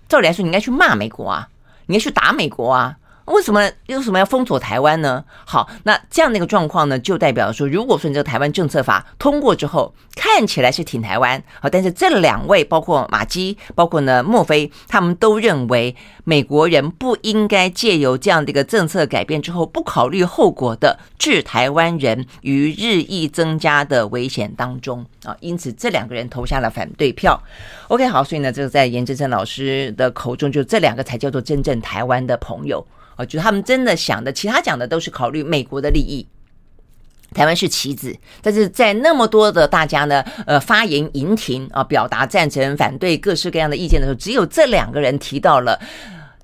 [0.08, 1.48] 照理来说你应该去骂美国啊，
[1.86, 2.98] 你应该去打美国啊。
[3.30, 5.24] 为什么为什么要封锁台湾呢？
[5.46, 27.40] 好，那这样的一个状况呢，就代表说，如果说你这个台湾政策法通过之后，看起来是挺台湾，好，但是这两位包括马基，包括呢墨菲，他们都认为美国人不应该借由这样的一个政策改变之后，不考虑后果的置台湾人于日益增加的危险当中啊，因此这两个人投下了反对票。
[27.88, 32.84] OK，好，所以呢，这个在颜真卿老师的口中，就这两个才叫做真正台湾的朋友。
[33.20, 36.26] 我觉得他们真的想的，其他讲的都是考虑美国的利益。
[37.32, 45.78] 台湾是棋子，但是在那么多的大家呢，呃，发言引挺啊，表达赞成、反对各式各样的意见的时候，只有这两个人提到了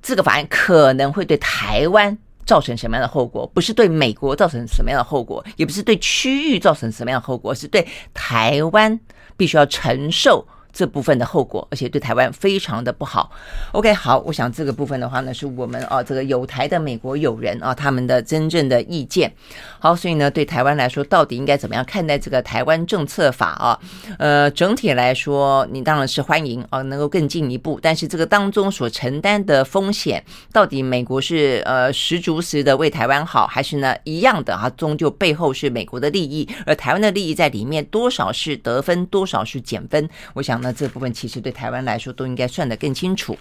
[0.01, 9.01] 这个法案可能会对台湾造成什么样的后果，不是对美国造成什么样的后果，也不是对区域造成什么样的后果，是对台湾
[9.37, 10.47] 必须要承受。
[10.77, 13.31] 这部分的后果，而且对台湾非常的不好。
[13.73, 19.33] OK，好，我想这个部分的话呢，是我们啊这个有台的美国友人啊他们的真正的意见。
[19.79, 23.81] 好，所以呢，对台湾来说，到底应该怎么样看待这个台湾政策法啊？
[24.19, 27.81] 呃，整体来说，你当然是欢迎啊，能够更进一步。
[27.83, 30.23] 但是这个当中所承担的风险，
[30.53, 34.69] 到底美国是呃十足十的为台湾好，还是呢一样的啊？
[34.77, 40.07] 终究背后是美国的利益，而台湾的利益在里面多少是得分，多少是减分？
[40.35, 40.66] 我想。
[40.67, 43.39] 那这部分其实对台湾来说都应该算得更清楚。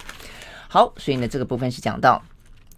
[0.67, 2.21] 好，所以呢，这个部分是讲到。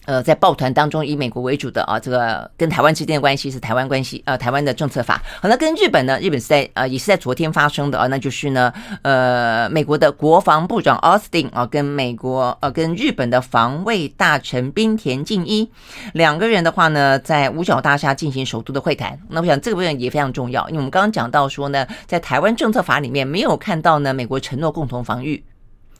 [0.08, 5.22] 呃，在抱团当中以美国为主的啊，这个跟台湾之间的关系是台湾关系，呃，台湾的政策法。
[5.42, 6.18] 好，那跟日本呢？
[6.22, 15.70] 日本是在呃，也是在昨天发生的啊，那就是呢，呃，美国的国防部长奥斯汀啊，跟美国呃，跟日本的防卫大臣滨田靖一
[16.14, 19.20] 两个人的话呢，在五角大厦进行首度的会谈。
[19.28, 25.44] 那我想这个部分也非常重要，因为我们刚刚讲到说呢，在台湾政策法里面没有看到呢，美国承诺共同防御。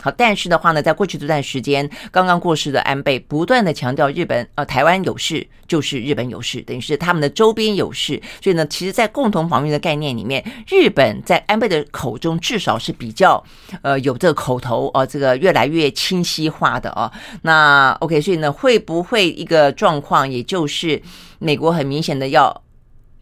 [0.02, 13.44] 好，但是的话呢，在过去这段时间，刚刚过世的安倍不断的强调日本呃台湾有事就是日本有事，等于是他们的周边有事，所以呢，其实，在共同防御的概念里面，日本在安倍的口中至少是比较
[13.82, 17.12] 呃有这个口头啊、呃，这个越来越清晰化的啊。
[17.42, 21.02] 那 OK，所以呢，会不会一个状况，也就是
[21.40, 22.64] 美国很明显的要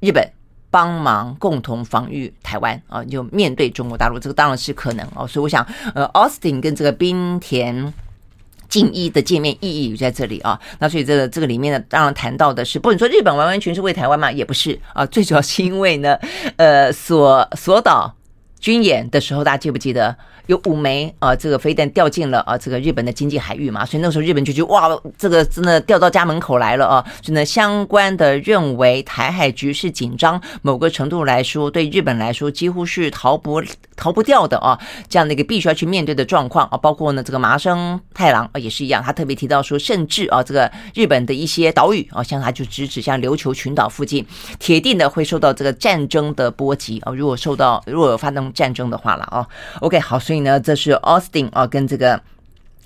[0.02, 0.30] 日本。
[0.76, 5.26] 帮忙共同防御台湾啊，就面对中国大陆，这个当然是可能哦。
[5.26, 7.94] 所以我想，呃，，Austin 跟这个冰田
[8.68, 10.60] 敬一的见面意义在这里啊。
[10.80, 15.06] 那所以这个这个里面呢，当然谈到的是，不，能说日本完完全是为台湾嘛，也不是啊。
[15.06, 16.20] 最主要是因为呢，
[16.58, 18.14] 呃，所所岛
[18.66, 20.18] 军演的时候，大家记不记得？
[20.48, 24.88] 有五枚啊，这个飞弹掉进了啊，这个日本的经济海域嘛，所以那时候日本就觉得哇，
[25.18, 27.04] 这个真的掉到家门口来了啊！
[27.24, 33.60] 所以呢，相关的认为台海局势紧张，某个程度来说，对日本来说几乎是逃不
[33.96, 44.24] 逃不掉的啊，这样的一个必须要去面对的状况啊，包括呢这个麻生太郎啊也是一样，他特别提到说，甚至啊这个日本的一些岛屿啊，像他就直指向琉球群岛附近，
[44.60, 49.46] 铁定的会受到这个战争的波及啊，如果受到如果有发动战争的话了哦。
[49.82, 52.20] OK，好，所以呢，这是 Austin 啊，跟这个。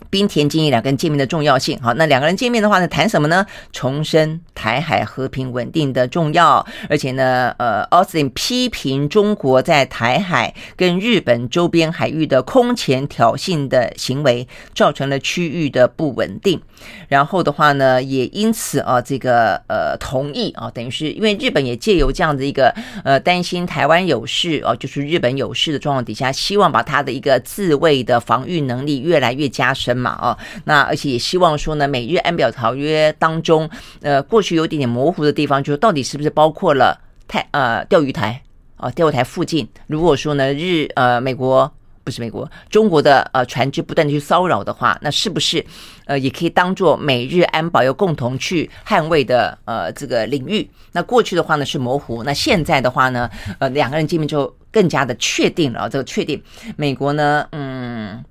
[0.10, 3.46] 滨田靖一两个人见面的重要性，好，那两个人见面的话呢，谈什么呢？
[3.72, 16.60] 重申台海和平稳定的重要，而且呢，呃，奥斯汀批评中国在台海跟日本周边海域的空前挑衅的行为，造成了区域的不稳定。
[17.08, 29.99] 然后的话呢，也因此啊，这个呃同意啊，等于是因为日本也借由这样的一个呃担心台湾有事啊，就是日本有事的状况底下，希望把他的一个自卫的防御能力越来越加深。
[30.00, 33.70] 嘛哦，那而且也希望说呢，美日安保条约当中，
[34.02, 38.42] 呃，过去有点点模糊的地方，就是到底是不是包括了台呃钓鱼台
[38.78, 39.68] 啊钓鱼台附近？
[39.88, 41.72] 如果说呢日呃美国
[42.04, 45.64] 不是美国中国的呃船只不断的去骚扰的话，那是不是
[46.06, 50.68] 呃也可以当做美日安保要共同去捍卫的呃这个领域？
[50.94, 53.30] 那过去的话呢是模糊，那现在的话呢，
[53.60, 56.42] 呃两个人见面就更加的确定了，这个确定
[56.78, 58.24] 美国呢嗯。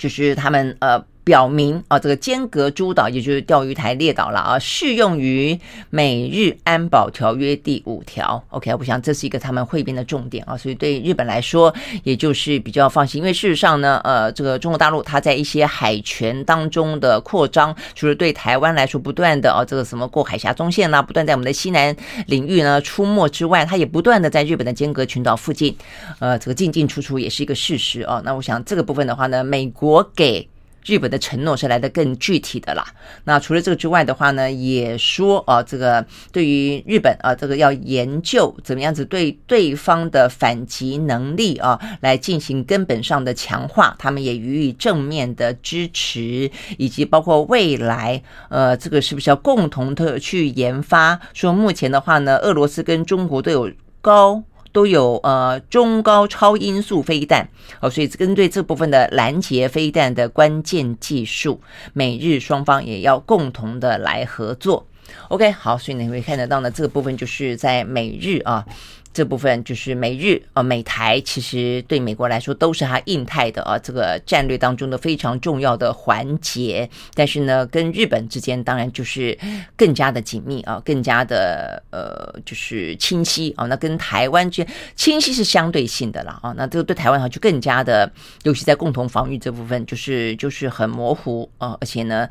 [0.00, 5.58] 就是他们呃表明啊，这个尖阁诸岛也就是钓鱼台列岛了啊，适用于
[5.90, 8.42] 美日安保条约第五条。
[8.50, 21.94] OK，我想这是一个他们会辩的重点啊，所以对日本来说，也就是比较放心，因为事实上呢，呃，这个中国大陆它在一些海权当中的扩张，除了对台湾来说不断的啊，这个什么过海峡中线啦，不断在我们的西南
[22.26, 25.76] 领域呢出没之外，它也不断的在日本的尖阁群岛附近，
[26.18, 28.20] 呃，这个进进出出也是一个事实啊。
[28.24, 30.48] 那我想这个部分的话呢，美国给
[30.84, 32.84] 日本的承诺是来得更具体的啦。
[33.24, 51.20] 那除了这个之外的话呢，也说啊，这个对于日本啊，这个要研究怎么样子对对方的反击能力啊，来进行根本上的强化，他们也予以正面的支持，以及包括未来呃，这个是不是要共同的去研发？
[51.34, 53.70] 说目前的话呢，俄罗斯跟中国都有
[54.00, 54.42] 高。
[54.72, 57.48] 都有呃中高超音速飞弹
[57.80, 61.60] 哦，所以针对这部分的拦截飞弹的关键技术，
[61.92, 64.86] 美日双方也要共同的来合作。
[65.28, 68.64] OK，好，所以你会看得到呢，这个部分就是在美日啊。
[69.12, 76.88] 这部分就是美日啊，美台其实对美国来说都是它印太的啊这个战略当中的非常重要的环节。
[77.14, 79.36] 但是呢，跟日本之间当然就是
[79.76, 83.66] 更加的紧密啊，更加的呃就是清晰啊。
[83.66, 86.54] 那跟台湾之间清晰是相对性的了啊。
[86.56, 88.10] 那这个对台湾哈就更加的，
[88.44, 92.28] 尤其在共同防御这部分，就是就是很模糊啊，而且呢。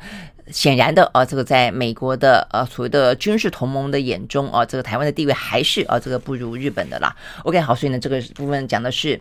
[0.52, 7.14] 显然的啊，这个在美国的呃所谓的军事同盟的眼中啊，这个台湾的地位还是啊这个不如日本的啦。
[7.44, 9.20] OK，好，所以呢这个部分讲的是。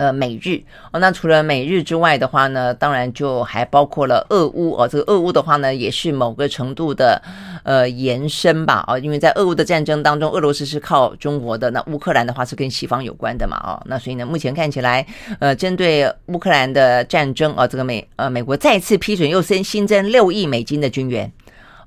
[0.00, 0.58] 呃，美日
[0.92, 4.88] 哦，那除了美日之外的话呢，当然就还包括了俄乌哦。
[4.88, 7.20] 这个俄乌的话呢，也是某个程度的
[7.64, 15.06] 呃延伸吧啊，因为在俄乌的战争当中，俄罗斯是靠中国的，那乌克兰的话是跟西方有关的嘛啊，那所以呢，目前看起来
[15.38, 21.30] 呃，针对乌克兰的战争啊，这个美呃美国再次批准又增新增六亿美金的军援。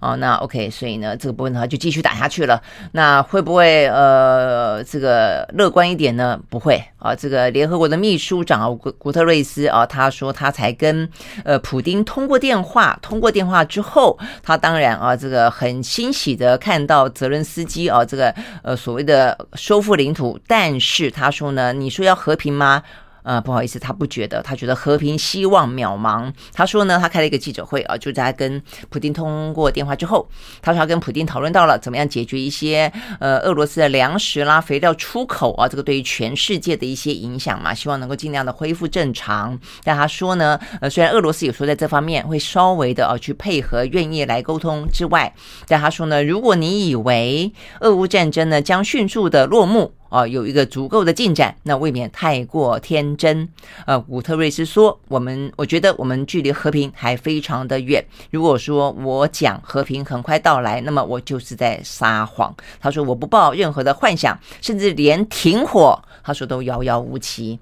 [0.03, 2.61] 哦，那 OK，所以呢，这个部分的话就继续打下去了。
[2.91, 6.37] 那会不会呃，这个乐观一点呢？
[6.49, 7.15] 不会啊。
[7.15, 11.09] 这个联合国的秘书长，古古特瑞斯啊，他说他才跟
[11.45, 20.37] 呃普丁通过电话，通过电话之后，他当然啊，这个很欣喜的看到泽伦斯基啊，这个呃所谓的收复领土。
[20.45, 22.83] 但是他说呢，你说要和平吗？
[23.23, 26.31] 呃，不好意思，他不觉得，他觉得和平希望渺茫。
[26.53, 30.27] 他说呢，他开了一个记者会啊，就在跟普丁通过电话之后，
[30.61, 39.57] 他说他跟普丁讨论到了怎么样解决一些呃俄罗斯的粮食啦、肥料出口啊，这个对于全世界的一些影响嘛，希望能够尽量的恢复正常。
[39.83, 45.33] 但他说呢，呃，虽然俄罗斯有时候在这方面会稍微的啊去配合，愿意来沟通之外，
[45.67, 49.93] 但他说呢，如果你以为俄乌战争呢将迅速的落幕。
[50.13, 53.49] 啊，有一个足够的进展，那未免太过天真。
[53.87, 58.05] 呃，古特瑞斯说：“我们我觉得我们距离和平还非常的远。
[58.29, 67.57] 如果说我讲和平很快到来，那么我就是在撒谎。”他说：“我不抱任何的幻想，甚至连停火，他说都遥遥无期。”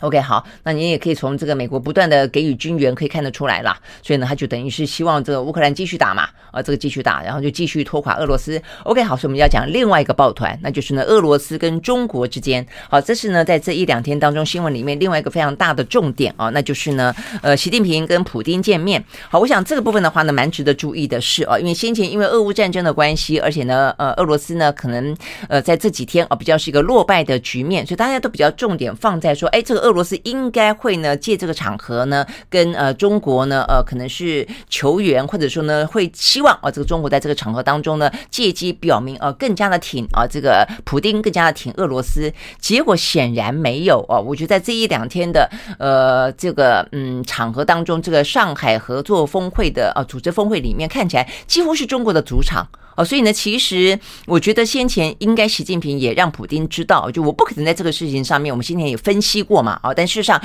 [0.00, 3.76] OK，好，那你也可以从这个美国不断的给予军援可以看得出来啦。
[4.02, 8.60] 所以呢，他就等于是希望这个乌克兰继续打嘛，啊，这个继续打，然后就继续拖垮俄罗斯。
[8.84, 12.64] OK，好，所以我们要讲另外一个抱团，那就是呢，俄罗斯跟中国之间。
[12.88, 19.02] 好，这是呢，在这一两天当中新闻里面另外一个非常大的重点啊，那就是呢，呃，习近平跟普丁见面。
[19.28, 25.16] 好，我想这个部分的话呢，蛮值得注意的是啊，因为先前因为俄乌战争的关系，而且呢，呃，俄罗斯呢可能
[25.48, 29.98] 呃在这几天啊比较是一个落败的局面，所以大家都比较重点放在说，哎，这个俄。
[29.98, 42.32] 罗斯应该会呢借这个场合呢，跟呃中国呢呃可能是求援，或者说呢会希望啊、这个中国在这个场合当中呢借机表明呃更加的挺啊、这个普丁更加的挺俄罗斯。
[42.60, 52.68] 结果显然没有哦，我觉得在这一两天的呃这个嗯场合当中，这个上海合作峰会的呃组织峰会里面看起来几乎是中国的主场。
[52.98, 53.96] 哦，所以呢，其实
[54.26, 60.42] 我觉得先前应该习近平也让普丁知道，就我不可能在这个事情上面，我们先前也分析过嘛，啊，但事实上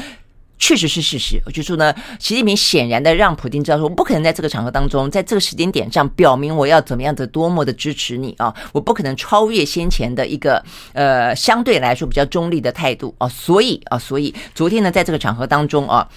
[0.59, 16.07] 确实是事实，就是说呢，习近平显然的让普丁知道说，我不可能在这个场合当中，在这个时间点上表明我要怎么样的多么的支持你啊，我不可能超越先前的一个呃相对来说比较中立的态度啊，所以啊，所以昨天呢，在这个场合当中啊。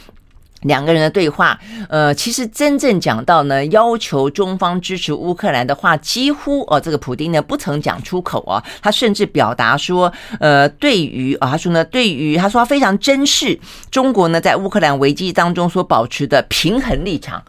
[0.62, 13.58] 两个人的对话，呃，其实真正讲到呢，要求中方支持乌克兰的话，几乎哦，这个普丁呢不曾讲出口啊，他甚至表达说，呃，对于啊，他说呢，对于他说他非常珍视
[13.90, 17.42] 中国呢在乌克兰危机当中所保持的平衡立场。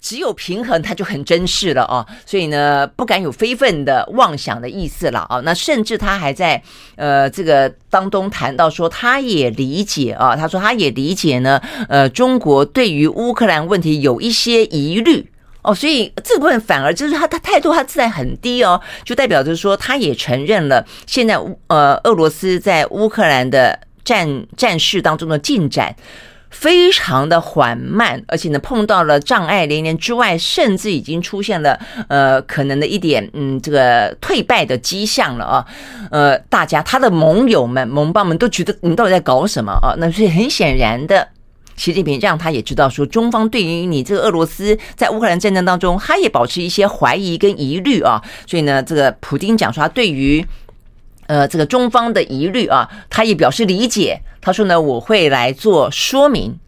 [0.00, 5.40] 只有平衡，他就很珍视了啊，所以呢，不敢有非分的妄想的意思了啊。
[5.44, 6.62] 那甚至他还在
[6.96, 15.30] 呃这个当中谈到说，他也理解啊，他说他也理解呢，呃，中国对于乌克兰问题有一些疑虑
[15.62, 21.36] 哦，所以这部分反而就是他他态度他自然很低哦，就代表着说他也承认了现在
[21.66, 25.96] 呃俄罗斯在乌克兰的战战事当中的进展。
[26.50, 31.78] 非常的缓慢，而且呢，碰到了障碍连连之外，甚至已经出现了
[32.08, 35.66] 呃可能的一点嗯这个退败的迹象了啊，
[36.10, 39.94] 呃，大家他的盟友们盟邦们都觉得你到底在搞什么啊？
[39.98, 41.28] 那所以很显然的，
[41.76, 50.44] 习近平让他也知道说，中方对于你这个俄罗斯在乌克兰战争当中，他也保持一些怀疑跟疑虑啊，所以呢，这个普丁讲说他对于。
[51.28, 54.20] 呃，这个中方的疑虑啊，他也表示理解。
[54.40, 56.58] 他说呢，我会来做说明。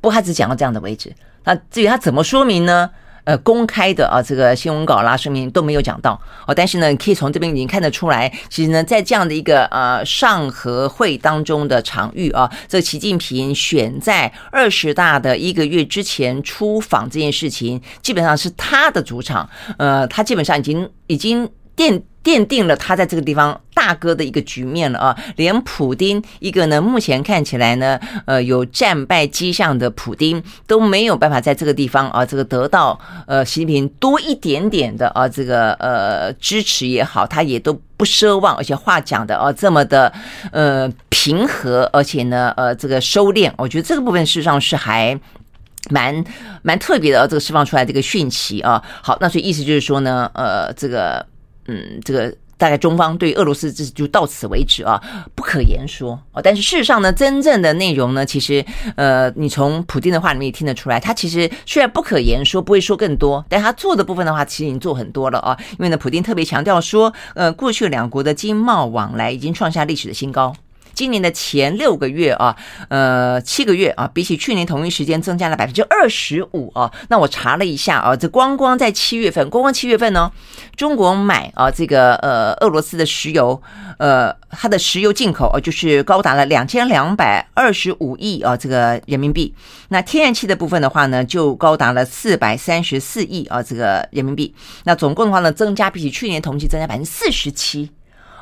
[0.00, 1.12] 不他只讲到这样的位置。
[1.44, 2.88] 那至于他怎么说明呢？
[3.24, 6.12] 呃，公开的啊，这个新闻稿啦、声明都没有讲到
[6.46, 6.54] 哦。
[6.54, 19.50] 但是呢，可以从这边已经看得出来，其实呢，在这样的一个呃上合会当中的场域啊，这习近平选在二十大的一个月之前出访这件事情，基本上是他的主场。
[19.76, 22.02] 呃，他基本上已经已经奠。
[22.26, 25.16] 奠定了他在这个地方大哥的一个局面了啊！
[25.36, 32.98] 连普丁一个呢，目前看起来呢，呃，有战败迹象的普丁都没有办法在这个地方啊，这个得到
[33.28, 40.12] 呃习近平多一点点的啊，这个呃支持也好，他也都不奢望，而且话讲的啊这么的
[40.50, 45.16] 呃平和，而且呢呃这个收敛，我觉得这个部分事实上是还
[45.90, 46.24] 蛮
[46.62, 48.82] 蛮特别的，这个释放出来这个讯息啊。
[49.00, 51.24] 好，那所以意思就是说呢，呃，这个。
[51.68, 55.00] 嗯，这个大概中方对俄罗斯这就到此为止啊，
[55.34, 56.40] 不可言说啊。
[56.42, 58.64] 但是事实上呢，真正的内容呢，其实
[58.94, 65.56] 呃，你从普丁的话里面也听得出来，他其实虽然不可言说，不会说更多，但他做的部分的话，其实已经做很多了啊。
[65.72, 70.54] 因为呢，普丁特别强调说，呃，过去两国的经贸往来已经创下历史的新高。
[70.96, 72.56] 今年的前六个月啊，
[72.88, 76.90] 呃，七个月啊，比起去年同一时间增加了百分之二十五啊。
[77.08, 80.32] 那我查了一下啊，这光光在七月份，光光七月份呢，
[80.74, 83.60] 中国买啊这个呃俄罗斯的石油，
[83.98, 89.54] 呃，它的石油进口啊就是高达了两千两百二十五亿啊这个人民币。
[89.90, 94.54] 那天然气的部分的话呢，就高达了四百三十四亿啊这个人民币。
[94.84, 97.90] 那总共的话呢，增加比起去年同期增加百分之四十七。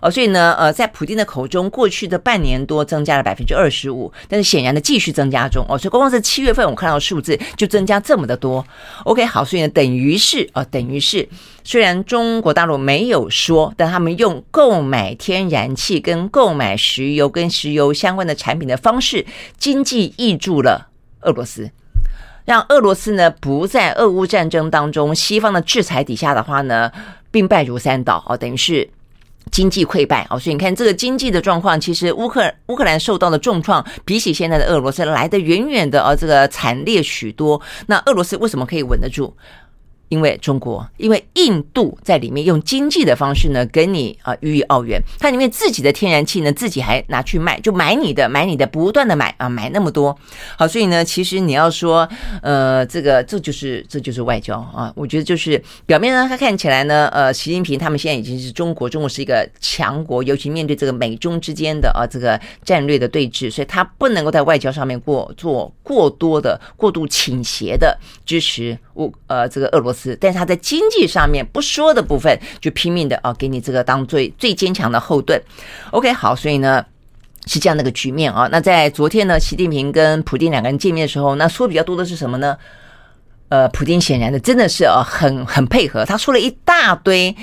[0.05, 5.65] 哦，所以呢，呃，在普丁的口中，过去的半年多增加了百分之二十五，但是显然的继续增加中。
[5.67, 8.63] 哦，所以光光是七月份我看到数字就增加这么的多。
[9.05, 11.27] OK，好，所以呢，等于是哦，等于是，
[11.65, 19.25] 虽然中国大陆没有说，但他们用购买天然气跟购买石油跟石油相关的产品的方式，
[19.57, 20.89] 经济挹注了
[21.23, 21.71] 俄罗斯，
[22.45, 26.93] 让俄罗斯呢不在俄乌战争当中西方的制裁底下的话呢，
[27.31, 28.23] 兵败如山倒。
[28.29, 28.91] 哦，等于是。
[29.55, 37.61] 经济溃败哦，所以你看这个经济的状况，其实乌克乌克兰受到的重创，比起现在的俄罗斯来的远远的哦，这个惨烈许多。
[37.87, 39.33] 那俄罗斯为什么可以稳得住？
[40.09, 45.01] 因为中国，因为印度在里面用经济的方式呢，跟你啊予以奥援。
[45.19, 50.17] 它里面自己的天然气呢，自己还拿去卖，就买你的，买你的，不断的买啊，买那么多。
[50.57, 52.09] 好，所以呢，其实你要说，
[52.43, 54.93] 呃，这个这就是这就是外交啊。
[54.95, 70.19] 我觉得就是表面上它看起来呢，呃，习近平他们现在已经是中国，中国是一个强国，尤其面对这个美中之间的啊这个战略的对峙，所以他不能够在外交上面过做过多的过度倾斜的支持乌呃这个俄罗斯斯。
[70.21, 75.41] 但是他在经济上面不说的部分，就拼命的啊，给你这个当最最坚强的后盾。
[75.93, 76.85] OK，好，所以呢，
[77.47, 78.49] 是这样的一个局面啊。
[78.51, 82.57] 那在昨天呢，习近平跟普京两个人见面的时候，那说比较多的是什么呢？
[83.51, 87.35] 呃，普京显然的真的是啊，很很配合，他说了一大堆，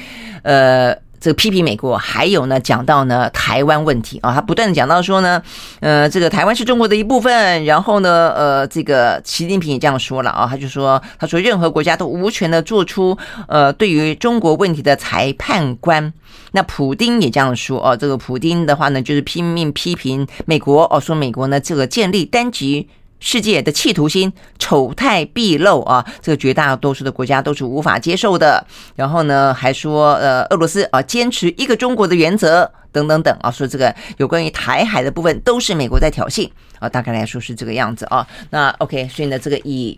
[0.43, 0.95] 呃。
[1.21, 5.41] 这个批评美国，还有呢，讲到呢台湾问题啊，他不断的讲到说呢，
[5.79, 13.15] 呃，这个台湾是中国的一部分，然后呢，呃，这个习近平也这样说了啊，他就说，他说任何国家都无权的做出
[13.47, 16.11] 呃对于中国问题的裁判官。
[16.53, 22.89] 那普丁也这样说哦，这个普丁的话呢，就是拼命批评美国哦，说美国呢这个建立单极
[23.21, 28.67] 世界的企图心丑态毕露啊，这个绝大多数的国家都是无法接受的。
[28.95, 36.49] 然后呢，还说呃，俄罗斯啊坚持一个中国的原则等等等啊，说这个有关于台海的部分都是美国在挑衅
[36.79, 38.27] 啊，大概来说是这个样子啊。
[38.49, 39.97] 那 OK，所以呢，这个以。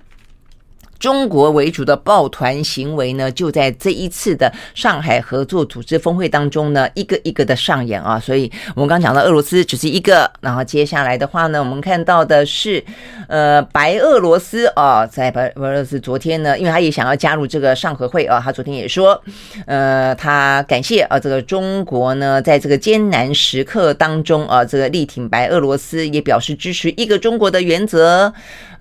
[1.03, 8.17] 中国为主的抱团行为呢，就在这一次的上海合作组织峰会当中呢，一个一个的上演啊。
[8.17, 12.81] 所以我们刚讲到俄罗斯只是一个，然后接下来的话呢，我们看到的是，
[13.27, 19.21] 呃，白俄罗斯啊，在白俄罗斯昨天呢，因为他也想要加入这个上合会啊，他昨天也说，
[19.65, 28.33] 呃，他感谢啊，这个中国呢，在这个艰难时刻当中啊，这个力挺白俄罗斯，也表示支持一个中国的原则。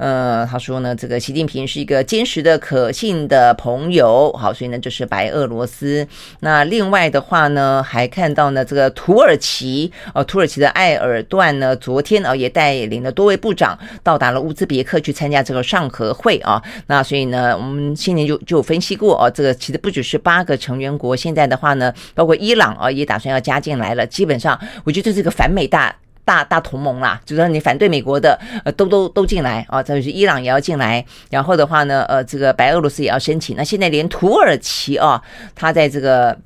[0.02, 4.32] 呃，他说呢，这个习近平是一个坚实的、可信的朋友。
[4.32, 6.04] 好，所以呢，就是白俄罗斯。
[6.40, 16.60] 那另外的话呢，还看到呢，这个土耳其哦，土耳其的埃尔段呢，昨天啊也带领了多位部长到达了乌兹别克去参加这个上合会啊。
[16.88, 24.04] 那所以呢，我们先前就就分析过啊，这个其实不只是八个成员国，现在的话呢，包括伊朗啊也打算要加进来了。
[24.04, 25.94] 基本上，我觉得这是个反美大。
[26.24, 35.22] 大大同盟啦，就是说你反对美国的，呃，都都都进来啊，再就是伊朗也要进来，然后的话呢，呃，这个白俄罗斯也要申请，那现在连土耳其啊，
[35.54, 36.38] 他在这个。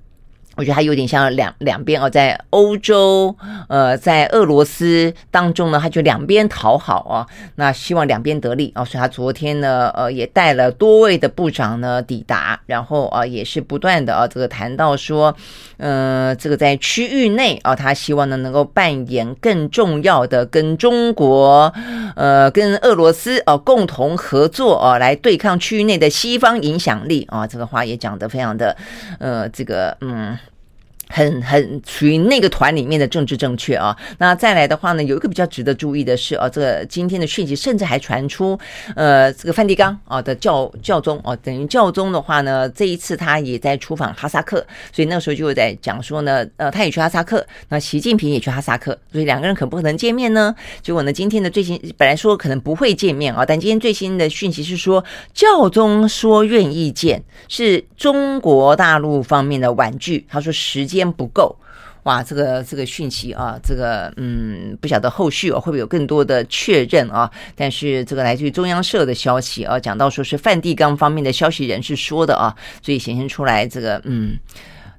[0.56, 3.36] 我觉得它有点像两两边哦，在欧洲，
[3.68, 7.26] 呃，在俄罗斯当中呢，他就两边讨好啊，
[7.56, 15.36] 那希望两边得利啊，所以他昨天呢，呃，也带了多位的部长呢抵达，然后啊，也是不断的啊，这个谈到说，
[15.76, 21.70] 呃，这个在区域内啊，他希望呢能够扮演更重要的跟中国，
[22.14, 28.74] 呃，跟俄罗斯啊共同合作啊，来对抗区域内的西方影响力啊，这个话也讲得非常的，
[29.18, 30.34] 呃，这个嗯。
[31.08, 38.58] 很很属于那个团里面的政治正确啊，那再来的话呢，有一个比较值得注意的是啊，这个今天的讯息甚至还传出，
[38.96, 50.52] 呃，这个梵蒂冈啊的教教宗哦，等于教宗的话呢，这一次他也在出访哈萨克，所以那时候就在讲说呢，呃，他也去哈萨克，那习近平也去哈萨克，所以两个人可不可能见面呢？
[50.82, 60.95] 结果呢，今天的最新本来说可能不会见面啊，但今天最新的讯息是说，教宗说愿意见，是中国大陆方面的婉拒，他说时间。
[60.96, 61.54] 间不够
[62.02, 67.30] 哇，这个这个讯息啊，这个嗯，不晓得后续啊会不会有更多的确认啊？
[67.54, 74.38] 但是这个来自于中央社的消息啊，讲到说是梵蒂冈方面的消息人士说的啊，所以显现出来这个嗯。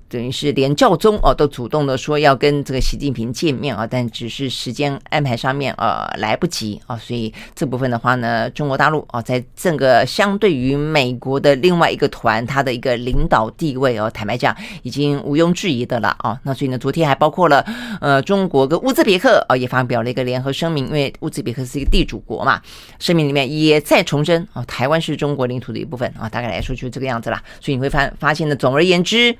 [0.10, 16.40] 等于是连教宗哦都主动的说要跟这个习近平见面啊，但只是时间安排上面呃来不及啊，所以这部分的话呢，中国大陆啊在这个相对于美国的另外一个团，它的一个领导地位哦，坦白讲已经毋庸置疑的了啊。
[16.44, 17.66] 那所以呢，昨天还包括了
[18.00, 22.62] 呃中国跟乌兹别克啊也发表了一个联合声明，因为乌兹别克是一个地主国嘛，
[23.00, 27.44] 声明里面也再重申啊，台湾是中国领土的一部分啊，大概来说就是这个样子啦。
[27.60, 29.36] 所以你会发发现呢，总而言之。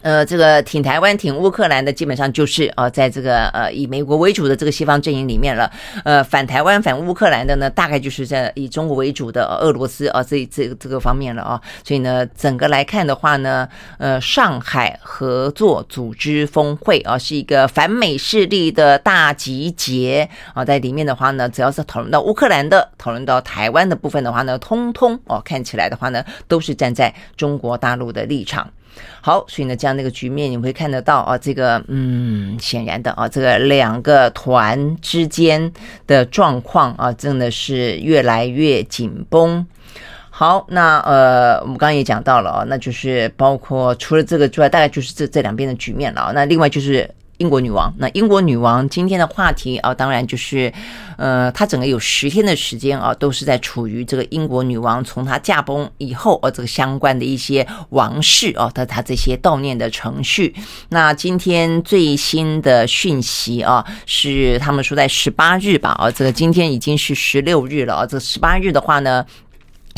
[0.00, 5.70] 呃，这个挺台湾、挺乌克兰的，基本上就是呃，在这个呃以美国为主的这个西方阵营里面了。
[6.04, 11.60] 呃，反台湾、反乌克兰的呢，大概就是在以中国为主的俄罗斯啊，这这这个方面了啊。
[11.84, 13.68] 所以呢，整个来看的话呢，
[13.98, 20.64] 呃，上海合作组织峰会啊，是一个反美势力的大集结啊。
[20.64, 28.68] 在里面的话呢，只要是讨论到乌克兰的、讨论到台湾的部分的话呢，通通哦，看起来的话呢，都是站在中国大陆的立场。
[29.20, 35.72] 好，所以呢，这样的一个局面，你会看得到啊，这个嗯，显然的啊，这个两个团之间
[36.06, 39.66] 的状况啊，真的是越来越紧绷。
[40.30, 46.32] 好，那呃，我们刚刚也讲到了啊，那就是包括除了这个之外，大概就是这这两边的局面了啊。
[46.34, 47.08] 那另外就是。
[47.38, 50.72] 英国女王，那英国女王今天的话题啊，当然就是，
[51.16, 60.54] 呃，她整个有十天的时间啊，都是在处于这个英国女王从她驾崩以后啊，这个相关的一些王室啊，她她这些悼念的程序。
[60.88, 69.24] 那今天最新的讯息啊，是他们说在十八日吧，啊，这个今天已经是十六日了啊，这十八日的话呢。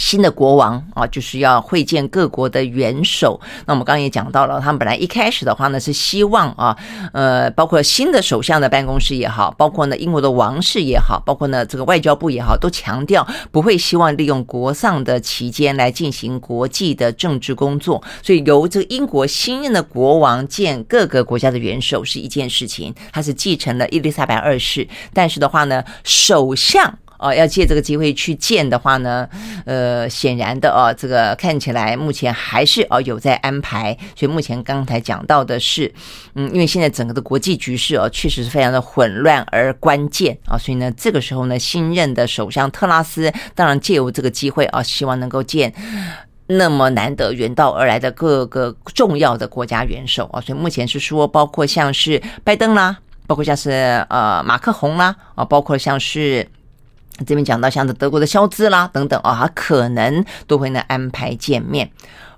[0.01, 3.39] 新的国王啊，就是要会见各国的元首。
[3.67, 6.75] 那我们刚刚也讲到了，他们本来一开始的话呢，是希望啊，
[7.13, 18.03] 呃，包括新的首相的办公室也好，包括呢英国的王室也好，包括呢这个外交部也好，都强调不会希望利用国丧的期间来进行国际的政治工作。
[18.23, 26.99] 所以由这个英国新任的国王见各个国家的元首是一件事情，他是继承了伊丽莎白二世，但是的话呢，首相。
[27.21, 29.29] 哦，要借这个机会去见的话呢，
[29.67, 35.93] 呃，显然的哦，这个看起来目前还是哦有在安排，所以目前刚才讲到的是，
[36.35, 45.71] 嗯，因为现在整个的国际局势哦，确实是非常的混乱而关键啊，所以呢，这个时候呢，新任的首相特拉斯当然借由这个机会啊，希望能够见
[46.47, 52.97] 那么难得远道而来的各个重要的国家元首啊，所以目前是说，包括像是拜登啦，
[53.27, 53.71] 包括像是
[54.09, 56.49] 呃马克宏啦啊，包括像是。
[57.27, 61.91] 这边讲到像是德国的肖兹啦等等啊，可能都会呢安排见面。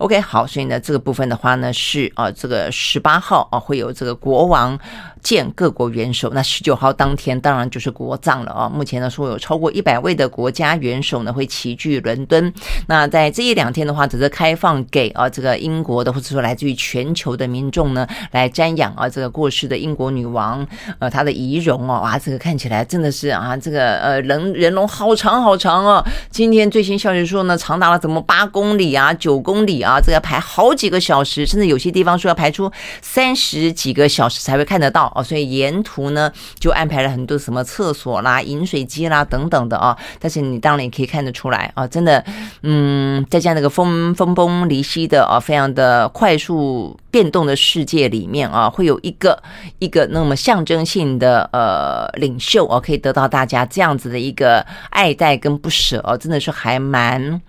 [0.03, 4.79] OK，好，所以呢这个部分的话呢是啊这个十八号啊会有这个国王。
[5.23, 8.69] 见各国元首，那十九号当天当然就是国葬了啊。
[8.69, 12.53] 目前呢说有超过一百位的国家元首呢会齐聚伦敦。
[12.89, 20.67] 那在这一两天的话，只是开放给啊这个英国的或者说来自于全球的民众呢来瞻仰啊这个过世的英国女王
[20.99, 22.01] 呃她的遗容哦。
[22.03, 26.05] 哇，这个看起来真的是啊这个呃人人龙好长好长哦。
[26.31, 32.71] 今天最新消息说呢，长达了怎么八公里啊九公里啊，啊这个排好几个小时，甚至有些地方说要排出
[33.01, 35.13] 三十几个小时才会看得到。
[35.15, 39.97] 哦，所以沿途呢就安排了很多什么厕所啦、饮水机啦等等的啊。
[40.19, 42.25] 但是你当然也可以看得出来啊，真的，
[42.63, 49.43] 嗯，在这样一个分分崩离析的啊，非常的快速变动的世界里面啊，会有一个
[49.79, 57.41] 一个那么象征性的呃领袖啊，可以得到大家这样子的一个爱戴跟不舍啊，真的是还蛮。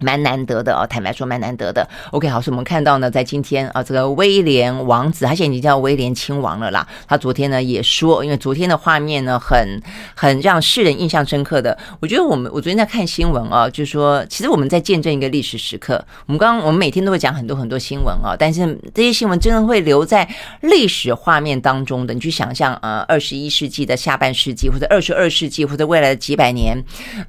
[0.00, 1.88] 蛮难得的哦，坦白说蛮难得的。
[2.10, 6.86] OK，好，所以我们看到呢，在今天啊，这个威廉王子，他现在已经叫威廉亲王了啦。
[7.06, 9.80] 他昨天呢也说，因为昨天的画面呢，很
[10.14, 11.76] 很让世人印象深刻的。
[12.00, 16.04] 我觉得我们我昨天在看新闻啊，就是说，其实我们在见证一个历史时刻。
[16.26, 20.28] 我们刚刚我们每天都会讲很多很多新闻啊，但是这些新闻真的会留在
[20.60, 22.14] 历史画面当中的。
[22.14, 26.76] 你去想象，呃，二十一世纪的下半世纪，或者二十二世纪，或者未来的几百年，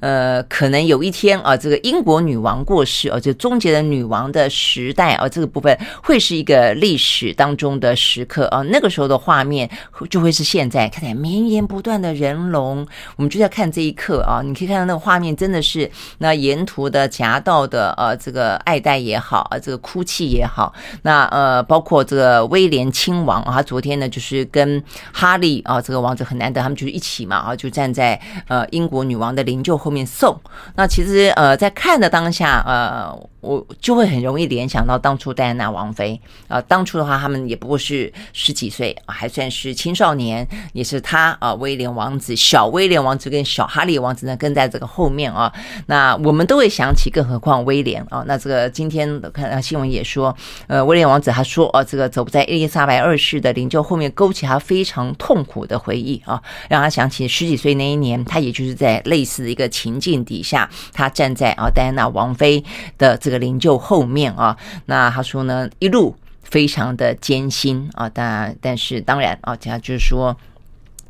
[0.00, 2.59] 呃，可能有一天啊，这个英国女王。
[2.64, 8.62] 过世哦，就终结了女王的时代啊，这个部分会是一个历史当中的时刻啊。
[8.70, 9.68] 那个时候的画面
[10.08, 12.86] 就会是现在看起来绵延不断的人龙，
[13.16, 14.42] 我们就在看这一刻啊。
[14.44, 24.82] 你可以看到那个画面真的是那沿途的夹道的呃这个爱戴也好啊，这个哭泣也好，那呃包括这个威廉亲王啊，他昨天呢就是跟
[25.12, 30.38] 哈利啊这个王子很难得，他们就是一起嘛啊，就站在呃英国女王的灵柩后面送。
[30.76, 32.49] 那其实呃在看的当下。
[32.58, 45.52] 呃，我就会很容易联想到当初戴安娜王妃啊、当初的话，他们也不过是十几岁，还算是青少年，也是他啊、威廉王子、小威廉王子跟小哈利王子呢跟在这个后面啊。
[45.86, 48.22] 那我们都会想起，更何况威廉啊。
[48.26, 50.36] 那这个今天看新闻也说，
[50.66, 62.62] 呃，威廉王子他说啊，这个走在伊丽莎白二世的灵柩后面，勾起他非常痛苦的回忆啊，让他想起十几岁那一年，他也就是在类似的一个情境底下，他站在啊戴安娜王妃。
[62.98, 64.56] 的这个灵柩后面啊，
[64.86, 70.36] 那他说呢，一路非常的艰辛啊，但但是当然啊，他就是说，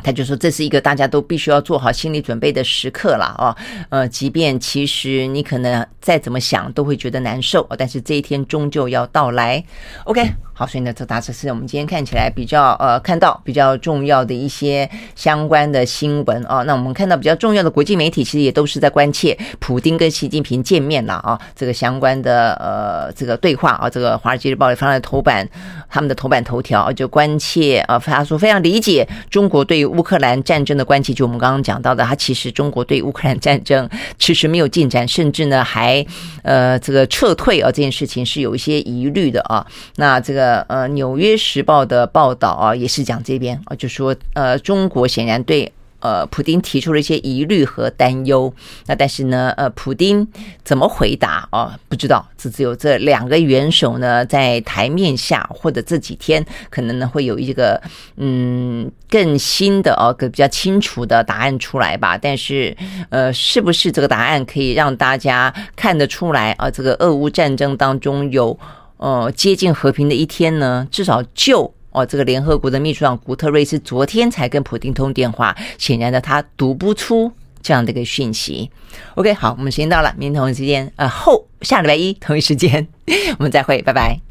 [0.02, 3.56] 他就说这是一个大家都必须要做好心理准备的时刻了啊，
[3.88, 9.62] 呃，即便其实你可能再怎么想都会觉得难受，但是这一天终究要到来。
[10.04, 10.22] OK。
[10.52, 14.86] 好，所以呢，这大致是我们今天看起来比较呃看到比较重要的一些
[15.16, 16.62] 相关的新闻啊。
[16.64, 21.40] 那我们看到比较重要的国际媒体，其实也都是在关切普丁跟习近平见面了啊。
[21.56, 25.48] 这个相关的呃这个对话啊，这个《华尔街日报》也放在头版，
[25.88, 31.12] 他们的头版头条就关切啊，他说非常理解中国对乌克兰战争的关系。
[31.12, 33.88] 就我们刚刚讲到的，它其实中国对乌克兰战争
[34.18, 36.04] 迟迟没有进展，甚至呢还
[36.42, 39.66] 呃这个撤退啊，这件事情是有一些疑虑的啊。
[39.96, 40.60] 那这个。
[40.70, 48.52] 呃，《纽约时报》的报道啊，也是讲这边啊，就说呃，中国显然对呃普丁提出了一些疑虑和担忧。
[48.86, 50.26] 那但是呢，呃，普丁
[50.64, 51.78] 怎么回答啊？
[51.88, 57.80] 不知道，只只有这两个元首呢在台面下，或者这几天可能呢会有一个
[58.16, 62.18] 嗯更新的哦，个比较清楚的答案出来吧。
[62.18, 62.76] 但是
[63.08, 66.70] 呃，是不是这个答案可以让大家看得出来啊？
[66.70, 68.58] 这个俄乌战争当中有。
[69.02, 77.30] 呃，接近和平的一天呢，至少就哦，这个联合国的秘书长古特瑞斯昨天才跟普丁通电话，显然的他读不出
[77.62, 78.70] 这样的一个讯息。
[79.14, 82.86] OK，好，我们时间到了，明天同一时间，呃，后下礼拜一同一时间，
[83.38, 84.29] 我们再会，拜拜。